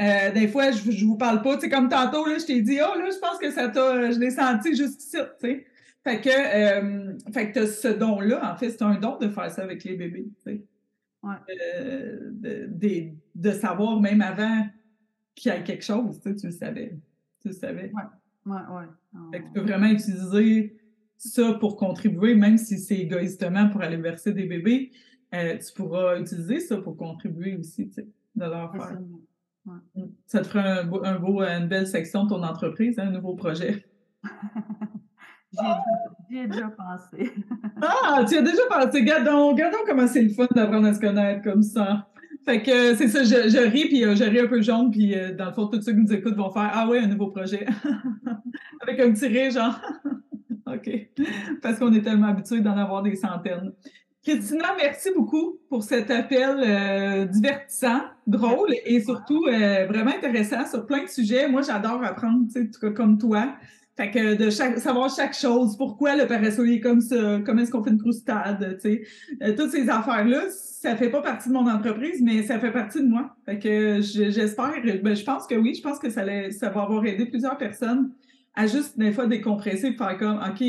Euh, 0.00 0.32
des 0.32 0.48
fois, 0.48 0.72
je, 0.72 0.90
je 0.90 1.06
vous 1.06 1.16
parle 1.16 1.42
pas. 1.42 1.54
Tu 1.54 1.62
sais, 1.62 1.68
comme 1.70 1.88
tantôt, 1.88 2.26
là, 2.26 2.36
je 2.38 2.44
t'ai 2.44 2.60
dit, 2.60 2.78
oh, 2.82 2.98
là, 2.98 3.08
je 3.10 3.18
pense 3.18 3.38
que 3.38 3.50
ça 3.50 3.68
t'a, 3.68 4.10
je 4.10 4.18
l'ai 4.18 4.30
senti 4.30 4.76
juste 4.76 5.02
ici, 5.02 5.16
tu 5.40 5.48
sais. 5.48 5.66
Fait 6.04 6.20
que, 6.20 6.28
euh, 6.28 7.12
fait 7.32 7.50
que 7.50 7.66
ce 7.66 7.88
don-là, 7.88 8.52
en 8.52 8.56
fait, 8.56 8.70
c'est 8.70 8.82
un 8.82 8.94
don 8.94 9.16
de 9.18 9.28
faire 9.28 9.50
ça 9.50 9.62
avec 9.62 9.82
les 9.84 9.94
bébés, 9.94 10.26
tu 10.44 10.52
sais. 10.52 10.60
Euh, 11.24 12.30
de, 12.32 13.10
de, 13.34 13.50
savoir 13.50 14.00
même 14.00 14.20
avant 14.20 14.66
qu'il 15.34 15.50
y 15.50 15.54
a 15.54 15.60
quelque 15.60 15.84
chose, 15.84 16.20
tu, 16.22 16.46
le 16.46 16.52
savais. 16.52 16.98
Tu 17.40 17.48
le 17.48 17.54
savais. 17.54 17.92
Ouais, 18.44 18.52
ouais, 18.54 18.84
ouais. 19.32 19.42
tu 19.42 19.52
peux 19.52 19.60
vraiment 19.60 19.88
utiliser 19.88 20.76
ça 21.16 21.54
pour 21.54 21.76
contribuer, 21.76 22.34
même 22.34 22.58
si 22.58 22.78
c'est 22.78 22.98
égoïstement 22.98 23.68
pour 23.70 23.82
aller 23.82 23.96
verser 23.96 24.32
des 24.32 24.44
bébés, 24.44 24.92
euh, 25.34 25.58
tu 25.58 25.72
pourras 25.74 26.20
utiliser 26.20 26.60
ça 26.60 26.76
pour 26.76 26.96
contribuer 26.96 27.56
aussi, 27.56 27.88
tu 27.88 27.94
sais, 27.94 28.08
de 28.36 28.44
leur 28.44 28.70
faire. 28.70 29.00
Mm. 29.64 29.80
Ça 30.26 30.42
te 30.42 30.46
ferait 30.46 30.80
un 30.80 31.18
beau, 31.18 31.42
une 31.42 31.66
belle 31.66 31.88
section 31.88 32.24
de 32.24 32.28
ton 32.28 32.42
entreprise, 32.44 32.98
hein, 32.98 33.08
un 33.08 33.10
nouveau 33.10 33.34
projet. 33.34 33.84
J'y 35.52 36.38
ai, 36.38 36.46
déjà 36.46 36.68
pensé. 36.68 37.32
ah, 37.82 38.24
tu 38.28 38.36
as 38.36 38.42
déjà 38.42 38.62
pensé. 38.68 39.04
Gardons, 39.04 39.54
comment 39.86 40.06
c'est 40.06 40.22
le 40.22 40.30
fun 40.30 40.46
d'apprendre 40.54 40.88
à 40.88 40.94
se 40.94 41.00
connaître 41.00 41.42
comme 41.42 41.62
ça. 41.62 42.08
Fait 42.46 42.62
que 42.62 42.94
c'est 42.94 43.08
ça, 43.08 43.24
je, 43.24 43.58
ris, 43.70 43.86
puis 43.86 44.04
euh, 44.04 44.14
je 44.14 44.22
ris 44.22 44.38
un 44.38 44.46
peu 44.46 44.62
jaune, 44.62 44.92
puis 44.92 45.18
euh, 45.18 45.34
dans 45.34 45.46
le 45.46 45.52
fond, 45.52 45.66
tous 45.66 45.82
ceux 45.82 45.92
qui 45.92 45.98
nous 45.98 46.12
écoutent 46.12 46.36
vont 46.36 46.52
faire 46.52 46.70
Ah 46.72 46.88
ouais, 46.88 47.00
un 47.00 47.08
nouveau 47.08 47.28
projet. 47.28 47.66
Avec 48.82 49.00
un 49.00 49.12
petit 49.12 49.26
rire, 49.26 49.50
genre 49.50 49.80
OK. 50.66 50.90
Parce 51.60 51.78
qu'on 51.78 51.92
est 51.92 52.02
tellement 52.02 52.28
habitué 52.28 52.60
d'en 52.60 52.76
avoir 52.76 53.02
des 53.02 53.16
centaines. 53.16 53.72
Christina, 54.22 54.74
merci 54.76 55.10
beaucoup 55.16 55.58
pour 55.68 55.82
cet 55.82 56.10
appel 56.10 56.58
euh, 56.58 57.24
divertissant, 57.24 58.02
drôle 58.26 58.74
et 58.84 59.00
surtout 59.00 59.42
vraiment 59.42 60.10
intéressant 60.10 60.66
sur 60.66 60.86
plein 60.86 61.02
de 61.02 61.08
sujets. 61.08 61.48
Moi, 61.48 61.62
j'adore 61.62 62.02
apprendre, 62.04 62.46
tu 62.52 62.70
sais, 62.72 62.92
comme 62.92 63.18
toi. 63.18 63.54
Fait 63.96 64.10
que 64.10 64.34
de 64.34 64.50
savoir 64.50 65.08
chaque 65.14 65.34
chose, 65.34 65.76
pourquoi 65.76 66.16
le 66.16 66.26
paresseux 66.26 66.70
est 66.70 66.80
comme 66.80 67.00
ça, 67.00 67.40
comment 67.44 67.62
est-ce 67.62 67.70
qu'on 67.70 67.82
fait 67.82 67.90
une 67.90 68.00
croustade, 68.00 68.78
tu 68.80 68.80
sais. 68.80 69.02
Euh, 69.42 69.54
toutes 69.56 69.70
ces 69.70 69.88
affaires-là, 69.88 70.42
ça 70.50 70.96
fait 70.96 71.08
pas 71.08 71.22
partie 71.22 71.48
de 71.48 71.54
mon 71.54 71.66
entreprise, 71.66 72.20
mais 72.22 72.42
ça 72.42 72.58
fait 72.58 72.72
partie 72.72 73.00
de 73.00 73.08
moi. 73.08 73.34
Fait 73.46 73.58
que 73.58 74.00
j'espère, 74.02 74.74
ben, 75.02 75.16
je 75.16 75.24
pense 75.24 75.46
que 75.46 75.54
oui, 75.54 75.74
je 75.74 75.82
pense 75.82 75.98
que 75.98 76.10
ça, 76.10 76.22
ça 76.50 76.68
va 76.68 76.82
avoir 76.82 77.06
aidé 77.06 77.24
plusieurs 77.24 77.56
personnes 77.56 78.10
à 78.56 78.66
juste 78.66 78.98
des 78.98 79.12
fois 79.12 79.26
décompresser, 79.26 79.92
faire 79.92 80.16
comme, 80.18 80.38
OK, 80.38 80.64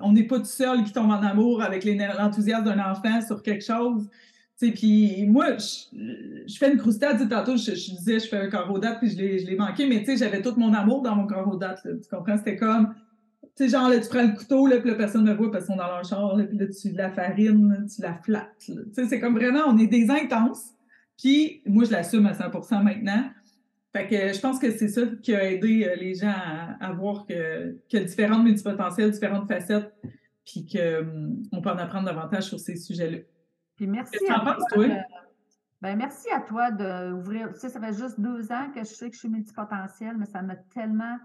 on 0.00 0.12
n'est 0.12 0.24
pas 0.24 0.38
tout 0.38 0.44
seul 0.44 0.82
qui 0.84 0.92
tombe 0.92 1.10
en 1.10 1.22
amour 1.22 1.62
avec 1.62 1.84
l'enthousiasme 1.84 2.64
d'un 2.64 2.80
enfant 2.80 3.20
sur 3.24 3.42
quelque 3.42 3.64
chose. 3.64 4.08
Puis 4.60 5.26
moi, 5.26 5.56
je, 5.56 6.58
fais 6.58 6.70
une 6.70 6.78
croustade, 6.78 7.26
tantôt, 7.28 7.56
je, 7.56 7.74
je, 7.74 7.96
disais, 7.96 8.20
je 8.20 8.28
fais 8.28 8.36
un 8.36 8.50
carreau 8.50 8.78
date, 8.78 8.98
puis 8.98 9.10
je 9.10 9.16
l'ai 9.16 9.56
manqué, 9.56 9.86
mais 9.86 10.00
tu 10.00 10.06
sais, 10.06 10.16
j'avais 10.18 10.42
tout 10.42 10.54
mon 10.56 10.74
amour 10.74 11.02
dans 11.02 11.16
mon 11.16 11.26
carreau 11.26 11.56
date, 11.56 11.80
tu 11.82 12.08
comprends? 12.14 12.36
C'était 12.36 12.56
comme, 12.56 12.94
tu 13.56 13.64
sais, 13.64 13.68
genre, 13.70 13.88
là, 13.88 13.98
tu 13.98 14.08
prends 14.08 14.22
le 14.22 14.36
couteau, 14.36 14.66
là, 14.66 14.78
puis 14.78 14.90
la 14.90 14.96
personne 14.96 15.24
me 15.24 15.32
voit 15.32 15.50
parce 15.50 15.64
qu'ils 15.64 15.74
sont 15.74 15.80
dans 15.80 15.86
leur 15.86 16.04
char, 16.04 16.36
là, 16.36 16.44
puis 16.44 16.58
là, 16.58 16.66
tu 16.66 16.90
la 16.90 17.10
farine, 17.10 17.86
tu 17.94 18.02
la 18.02 18.14
flattes, 18.14 18.54
tu 18.58 18.74
sais, 18.92 19.06
c'est 19.06 19.18
comme 19.18 19.34
vraiment, 19.34 19.62
on 19.66 19.78
est 19.78 19.86
des 19.86 20.10
intenses, 20.10 20.74
Puis 21.18 21.62
moi, 21.64 21.84
je 21.84 21.92
l'assume 21.92 22.26
à 22.26 22.32
100% 22.32 22.82
maintenant. 22.82 23.30
Fait 23.92 24.06
que 24.06 24.32
je 24.32 24.40
pense 24.40 24.58
que 24.60 24.70
c'est 24.70 24.88
ça 24.88 25.02
qui 25.20 25.34
a 25.34 25.50
aidé 25.50 25.84
euh, 25.84 25.96
les 25.96 26.14
gens 26.14 26.32
à, 26.80 26.92
voir 26.92 27.26
que, 27.26 27.76
a 27.92 28.00
différentes 28.00 28.44
multipotentiels, 28.44 29.10
différentes 29.10 29.48
facettes, 29.48 29.92
puis 30.44 30.64
qu'on 30.64 31.60
peut 31.60 31.70
en 31.70 31.78
apprendre 31.78 32.06
davantage 32.06 32.44
sur 32.44 32.60
ces 32.60 32.76
sujets-là. 32.76 33.18
Puis 33.80 33.86
merci 33.86 34.18
à 34.28 34.58
toi. 34.68 34.86
ben 35.80 35.96
merci 35.96 36.30
à 36.30 36.40
toi 36.40 36.70
d'ouvrir. 36.70 37.50
Tu 37.54 37.60
sais, 37.60 37.70
ça 37.70 37.80
fait 37.80 37.94
juste 37.94 38.20
deux 38.20 38.52
ans 38.52 38.70
que 38.74 38.80
je 38.80 38.84
sais 38.92 39.08
que 39.08 39.14
je 39.14 39.20
suis 39.20 39.28
multipotentielle, 39.30 40.18
mais 40.18 40.26
ça 40.26 40.42
m'a 40.42 40.56
tellement. 40.56 41.16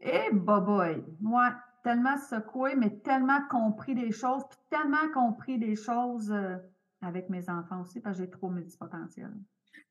Eh, 0.00 0.08
hey, 0.08 0.30
boy! 0.32 1.04
Moi, 1.20 1.54
tellement 1.84 2.16
secoué, 2.16 2.74
mais 2.74 2.88
tellement 3.04 3.40
compris 3.50 3.94
des 3.94 4.12
choses, 4.12 4.44
puis 4.48 4.58
tellement 4.70 5.12
compris 5.12 5.58
des 5.58 5.76
choses 5.76 6.32
euh, 6.32 6.56
avec 7.02 7.28
mes 7.28 7.50
enfants 7.50 7.82
aussi, 7.82 8.00
parce 8.00 8.16
que 8.16 8.24
j'ai 8.24 8.30
trop 8.30 8.48
multipotentiel. 8.48 9.30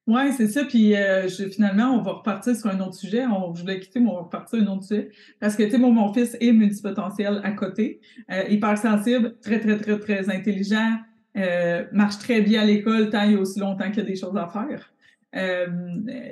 Oui, 0.07 0.33
c'est 0.33 0.47
ça. 0.47 0.63
Puis 0.63 0.95
euh, 0.95 1.27
finalement, 1.27 1.91
on 1.91 2.01
va 2.01 2.13
repartir 2.13 2.55
sur 2.55 2.71
un 2.71 2.79
autre 2.79 2.95
sujet. 2.95 3.27
On, 3.27 3.53
je 3.53 3.61
voulais 3.61 3.79
quitter, 3.79 3.99
mais 3.99 4.09
on 4.09 4.15
va 4.15 4.21
repartir 4.21 4.57
sur 4.57 4.67
un 4.67 4.73
autre 4.73 4.85
sujet. 4.85 5.11
Parce 5.39 5.55
que, 5.55 5.61
tu 5.61 5.71
sais, 5.71 5.77
mon, 5.77 6.11
fils 6.11 6.35
est 6.39 6.53
multipotentiel 6.53 7.39
à 7.43 7.51
côté. 7.51 8.01
Euh, 8.31 8.45
hypersensible, 8.49 9.37
très, 9.41 9.59
très, 9.59 9.77
très, 9.77 9.99
très 9.99 10.29
intelligent, 10.29 10.97
euh, 11.37 11.85
marche 11.91 12.17
très 12.19 12.41
bien 12.41 12.61
à 12.61 12.65
l'école 12.65 13.09
tant 13.09 13.29
et 13.29 13.35
aussi 13.35 13.59
longtemps 13.59 13.89
qu'il 13.89 13.99
y 13.99 14.05
a 14.05 14.09
des 14.09 14.15
choses 14.15 14.35
à 14.37 14.47
faire. 14.47 14.91
Euh, 15.35 15.67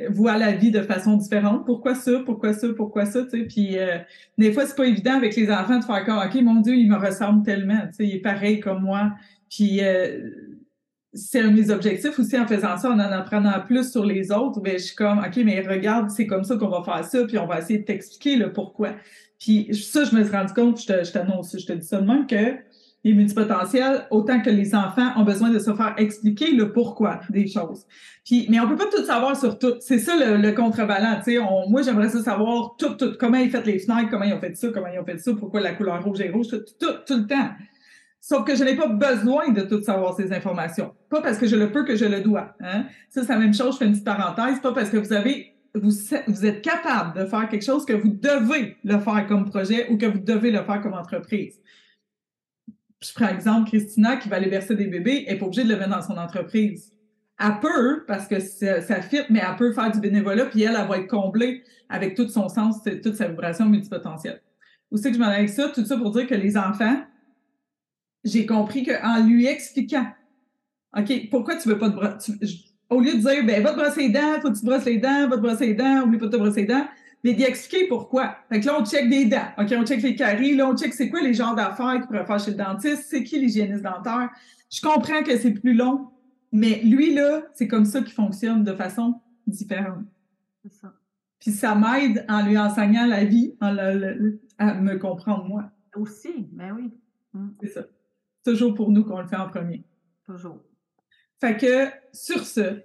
voit 0.09 0.37
la 0.37 0.53
vie 0.53 0.71
de 0.71 0.81
façon 0.81 1.17
différente. 1.17 1.65
Pourquoi 1.65 1.95
ça? 1.95 2.21
Pourquoi 2.25 2.53
ça? 2.53 2.67
Pourquoi 2.75 3.05
ça? 3.05 3.23
Puis 3.23 3.77
euh, 3.77 3.97
des 4.37 4.51
fois, 4.51 4.65
c'est 4.65 4.75
pas 4.75 4.87
évident 4.87 5.15
avec 5.15 5.35
les 5.35 5.51
enfants 5.51 5.79
de 5.79 5.83
faire 5.83 6.05
comme 6.05 6.17
OK, 6.17 6.41
mon 6.41 6.61
Dieu, 6.61 6.75
il 6.75 6.89
me 6.89 6.97
ressemble 6.97 7.43
tellement. 7.43 7.87
Il 7.99 8.15
est 8.15 8.21
pareil 8.21 8.59
comme 8.59 8.81
moi. 8.81 9.11
Puis 9.49 9.81
c'est 11.15 11.39
un 11.39 11.49
de 11.49 11.55
mes 11.55 11.71
objectifs 11.71 12.19
aussi 12.19 12.37
en 12.37 12.45
faisant 12.45 12.77
ça, 12.77 12.89
en 12.89 12.99
en 12.99 13.11
apprenant 13.11 13.61
plus 13.65 13.89
sur 13.89 14.05
les 14.05 14.31
autres. 14.31 14.59
Ben, 14.59 14.77
je 14.77 14.83
suis 14.83 14.95
comme 14.95 15.19
OK, 15.19 15.37
mais 15.43 15.61
regarde, 15.61 16.09
c'est 16.09 16.27
comme 16.27 16.43
ça 16.43 16.57
qu'on 16.57 16.69
va 16.69 16.83
faire 16.83 17.03
ça, 17.05 17.23
puis 17.25 17.37
on 17.37 17.47
va 17.47 17.59
essayer 17.59 17.79
de 17.79 17.85
t'expliquer 17.85 18.35
le 18.35 18.51
pourquoi. 18.51 18.95
Puis 19.39 19.73
ça, 19.73 20.03
je 20.03 20.15
me 20.15 20.23
suis 20.23 20.35
rendu 20.35 20.53
compte, 20.53 20.81
je 20.81 20.87
te, 20.87 21.03
je 21.03 21.11
t'annonce, 21.11 21.57
je 21.57 21.65
te 21.65 21.73
dis 21.73 21.87
ça 21.87 22.01
de 22.01 22.05
même, 22.05 22.27
que 22.27 22.57
les 23.05 23.13
multipotentiels, 23.13 24.07
autant 24.09 24.41
que 24.41 24.49
les 24.49 24.73
enfants 24.73 25.11
ont 25.15 25.23
besoin 25.23 25.51
de 25.51 25.59
se 25.59 25.71
faire 25.75 25.93
expliquer 25.97 26.51
le 26.51 26.71
pourquoi 26.71 27.21
des 27.29 27.47
choses. 27.47 27.85
Puis, 28.25 28.47
mais 28.49 28.59
on 28.59 28.67
peut 28.67 28.75
pas 28.75 28.87
tout 28.91 29.05
savoir 29.05 29.37
sur 29.37 29.59
tout. 29.59 29.75
C'est 29.79 29.99
ça 29.99 30.15
le, 30.17 30.37
le 30.37 30.51
contrebalan. 30.53 31.21
moi, 31.69 31.83
j'aimerais 31.83 32.09
savoir 32.09 32.75
tout, 32.79 32.95
tout, 32.95 33.13
comment 33.19 33.37
ils 33.37 33.51
fait 33.51 33.63
les 33.63 33.77
fenêtres, 33.77 34.09
comment 34.09 34.25
ils 34.25 34.33
ont 34.33 34.39
fait 34.39 34.55
ça, 34.57 34.69
comment 34.73 34.87
ils 34.91 34.99
ont 34.99 35.05
fait 35.05 35.19
ça, 35.19 35.31
pourquoi 35.37 35.61
la 35.61 35.73
couleur 35.73 36.03
rouge 36.03 36.19
est 36.19 36.31
rouge, 36.31 36.47
tout, 36.47 36.63
tout, 36.79 36.93
tout 37.05 37.17
le 37.17 37.27
temps. 37.27 37.51
Sauf 38.19 38.43
que 38.43 38.55
je 38.55 38.63
n'ai 38.63 38.75
pas 38.75 38.87
besoin 38.87 39.49
de 39.49 39.61
tout 39.61 39.83
savoir 39.83 40.15
ces 40.15 40.33
informations. 40.33 40.95
Pas 41.11 41.21
parce 41.21 41.37
que 41.37 41.45
je 41.45 41.55
le 41.55 41.71
peux 41.71 41.85
que 41.85 41.95
je 41.95 42.05
le 42.05 42.21
dois. 42.21 42.55
Hein? 42.59 42.85
Ça, 43.09 43.21
c'est 43.21 43.31
la 43.31 43.37
même 43.37 43.53
chose, 43.53 43.75
je 43.75 43.77
fais 43.77 43.85
une 43.85 43.91
petite 43.91 44.05
parenthèse. 44.05 44.59
Pas 44.61 44.73
parce 44.73 44.89
que 44.89 44.97
vous 44.97 45.13
avez 45.13 45.51
vous 45.75 46.45
êtes 46.45 46.61
capable 46.61 47.19
de 47.19 47.25
faire 47.25 47.49
quelque 47.49 47.65
chose 47.65 47.85
que 47.85 47.93
vous 47.93 48.09
devez 48.09 48.77
le 48.83 48.97
faire 48.97 49.27
comme 49.27 49.45
projet 49.45 49.89
ou 49.91 49.97
que 49.97 50.05
vous 50.05 50.19
devez 50.19 50.49
le 50.49 50.63
faire 50.63 50.81
comme 50.81 50.93
entreprise. 50.93 51.59
Je 53.07 53.13
prends 53.13 53.27
exemple 53.27 53.69
Christina 53.69 54.17
qui 54.17 54.29
va 54.29 54.37
aller 54.37 54.49
verser 54.49 54.75
des 54.75 54.87
bébés, 54.87 55.25
elle 55.27 55.33
n'est 55.33 55.39
pas 55.39 55.45
obligée 55.45 55.63
de 55.63 55.69
le 55.69 55.77
mettre 55.77 55.91
dans 55.91 56.01
son 56.01 56.17
entreprise. 56.17 56.91
Elle 57.39 57.59
peut, 57.61 58.03
parce 58.07 58.27
que 58.27 58.39
ça, 58.39 58.81
ça 58.81 59.01
fit, 59.01 59.21
mais 59.29 59.41
elle 59.47 59.55
peut 59.57 59.73
faire 59.73 59.91
du 59.91 59.99
bénévolat, 59.99 60.45
puis 60.45 60.63
elle, 60.63 60.75
elle 60.79 60.87
va 60.87 60.97
être 60.97 61.07
comblée 61.07 61.63
avec 61.89 62.15
tout 62.15 62.27
son 62.29 62.47
sens, 62.47 62.81
toute 63.03 63.15
sa 63.15 63.27
vibration 63.27 63.65
multipotentielle. 63.65 64.41
Où 64.91 64.97
c'est 64.97 65.09
que 65.09 65.17
je 65.17 65.21
m'en 65.21 65.27
avec 65.27 65.49
ça? 65.49 65.69
Tout 65.69 65.85
ça 65.85 65.97
pour 65.97 66.11
dire 66.11 66.27
que 66.27 66.35
les 66.35 66.57
enfants, 66.57 67.03
j'ai 68.23 68.45
compris 68.45 68.85
qu'en 68.85 69.23
lui 69.25 69.45
expliquant, 69.45 70.07
OK, 70.97 71.29
pourquoi 71.29 71.57
tu 71.57 71.67
veux 71.67 71.77
pas 71.77 71.89
te 71.89 71.95
brosser, 71.95 72.33
au 72.89 73.01
lieu 73.01 73.13
de 73.13 73.19
dire, 73.19 73.45
ben, 73.45 73.61
va 73.61 73.71
te 73.71 73.79
brosser 73.79 74.07
les 74.07 74.09
dents, 74.09 74.39
faut 74.41 74.49
que 74.49 74.55
tu 74.55 74.61
te 74.61 74.65
brosses 74.65 74.85
les 74.85 74.97
dents, 74.97 75.27
va 75.27 75.35
te 75.35 75.41
brosser 75.41 75.67
les 75.67 75.73
dents, 75.73 76.03
oublie 76.03 76.17
pas 76.17 76.27
de 76.27 76.31
te 76.31 76.37
brosser 76.37 76.61
les 76.61 76.67
dents, 76.67 76.85
mais 77.25 77.33
d'y 77.33 77.43
expliquer 77.43 77.88
pourquoi. 77.88 78.38
Fait 78.47 78.61
que 78.61 78.65
là, 78.67 78.77
on 78.79 78.85
check 78.85 79.09
des 79.09 79.25
dents. 79.25 79.49
OK, 79.57 79.73
on 79.77 79.85
check 79.85 80.01
les 80.01 80.15
caries, 80.15 80.55
là, 80.55 80.69
on 80.69 80.77
check 80.77 80.93
c'est 80.93 81.09
quoi 81.09 81.21
les 81.21 81.33
genres 81.33 81.55
d'affaires 81.55 81.95
qu'il 81.95 82.05
pourrait 82.05 82.25
faire 82.25 82.39
chez 82.39 82.51
le 82.51 82.57
dentiste, 82.57 83.07
c'est 83.09 83.23
qui 83.23 83.39
l'hygiéniste 83.39 83.83
dentaire. 83.83 84.29
Je 84.71 84.79
comprends 84.79 85.23
que 85.23 85.35
c'est 85.38 85.51
plus 85.51 85.73
long, 85.73 86.11
mais 86.53 86.81
lui, 86.83 87.13
là, 87.13 87.41
c'est 87.53 87.67
comme 87.67 87.85
ça 87.85 88.01
qu'il 88.01 88.13
fonctionne 88.13 88.63
de 88.63 88.73
façon 88.73 89.19
différente. 89.45 90.05
C'est 90.63 90.71
ça. 90.71 90.93
Puis 91.39 91.51
ça 91.51 91.75
m'aide 91.75 92.25
en 92.29 92.45
lui 92.45 92.57
enseignant 92.57 93.05
la 93.05 93.25
vie, 93.25 93.55
à 93.59 94.73
me 94.75 94.95
comprendre 94.95 95.45
moi. 95.45 95.65
Aussi, 95.97 96.47
ben 96.53 96.73
oui. 96.77 96.91
Mm. 97.33 97.49
C'est 97.61 97.69
ça 97.69 97.81
toujours 98.45 98.75
pour 98.75 98.91
nous 98.91 99.03
qu'on 99.03 99.19
le 99.19 99.27
fait 99.27 99.35
en 99.35 99.49
premier. 99.49 99.83
Toujours. 100.25 100.61
Fait 101.41 101.57
que, 101.57 101.89
sur 102.13 102.45
ce, 102.45 102.81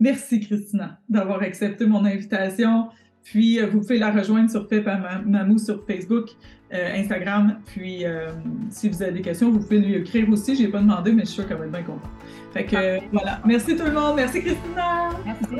merci 0.00 0.40
Christina 0.40 1.00
d'avoir 1.08 1.42
accepté 1.42 1.86
mon 1.86 2.04
invitation. 2.04 2.88
Puis, 3.24 3.58
euh, 3.58 3.66
vous 3.66 3.80
pouvez 3.80 3.98
la 3.98 4.10
rejoindre 4.10 4.50
sur 4.50 4.68
Pep 4.68 4.86
Mamou 5.26 5.58
sur 5.58 5.84
Facebook, 5.86 6.30
euh, 6.72 6.94
Instagram. 6.94 7.58
Puis, 7.66 8.04
euh, 8.04 8.28
si 8.70 8.88
vous 8.88 9.02
avez 9.02 9.12
des 9.12 9.22
questions, 9.22 9.50
vous 9.50 9.60
pouvez 9.60 9.78
lui 9.78 9.94
écrire 9.94 10.28
aussi. 10.28 10.54
Je 10.54 10.62
n'ai 10.62 10.68
pas 10.68 10.80
demandé, 10.80 11.12
mais 11.12 11.22
je 11.22 11.28
suis 11.28 11.34
sûre 11.36 11.48
qu'elle 11.48 11.56
va 11.56 11.64
être 11.64 11.72
bien 11.72 11.82
contente. 11.82 12.10
Fait 12.52 12.64
que, 12.64 13.00
voilà. 13.10 13.40
Merci 13.44 13.76
tout 13.76 13.84
le 13.84 13.92
monde. 13.92 14.16
Merci 14.16 14.40
Christina. 14.42 15.10
Merci. 15.24 15.56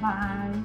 Bye. 0.00 0.62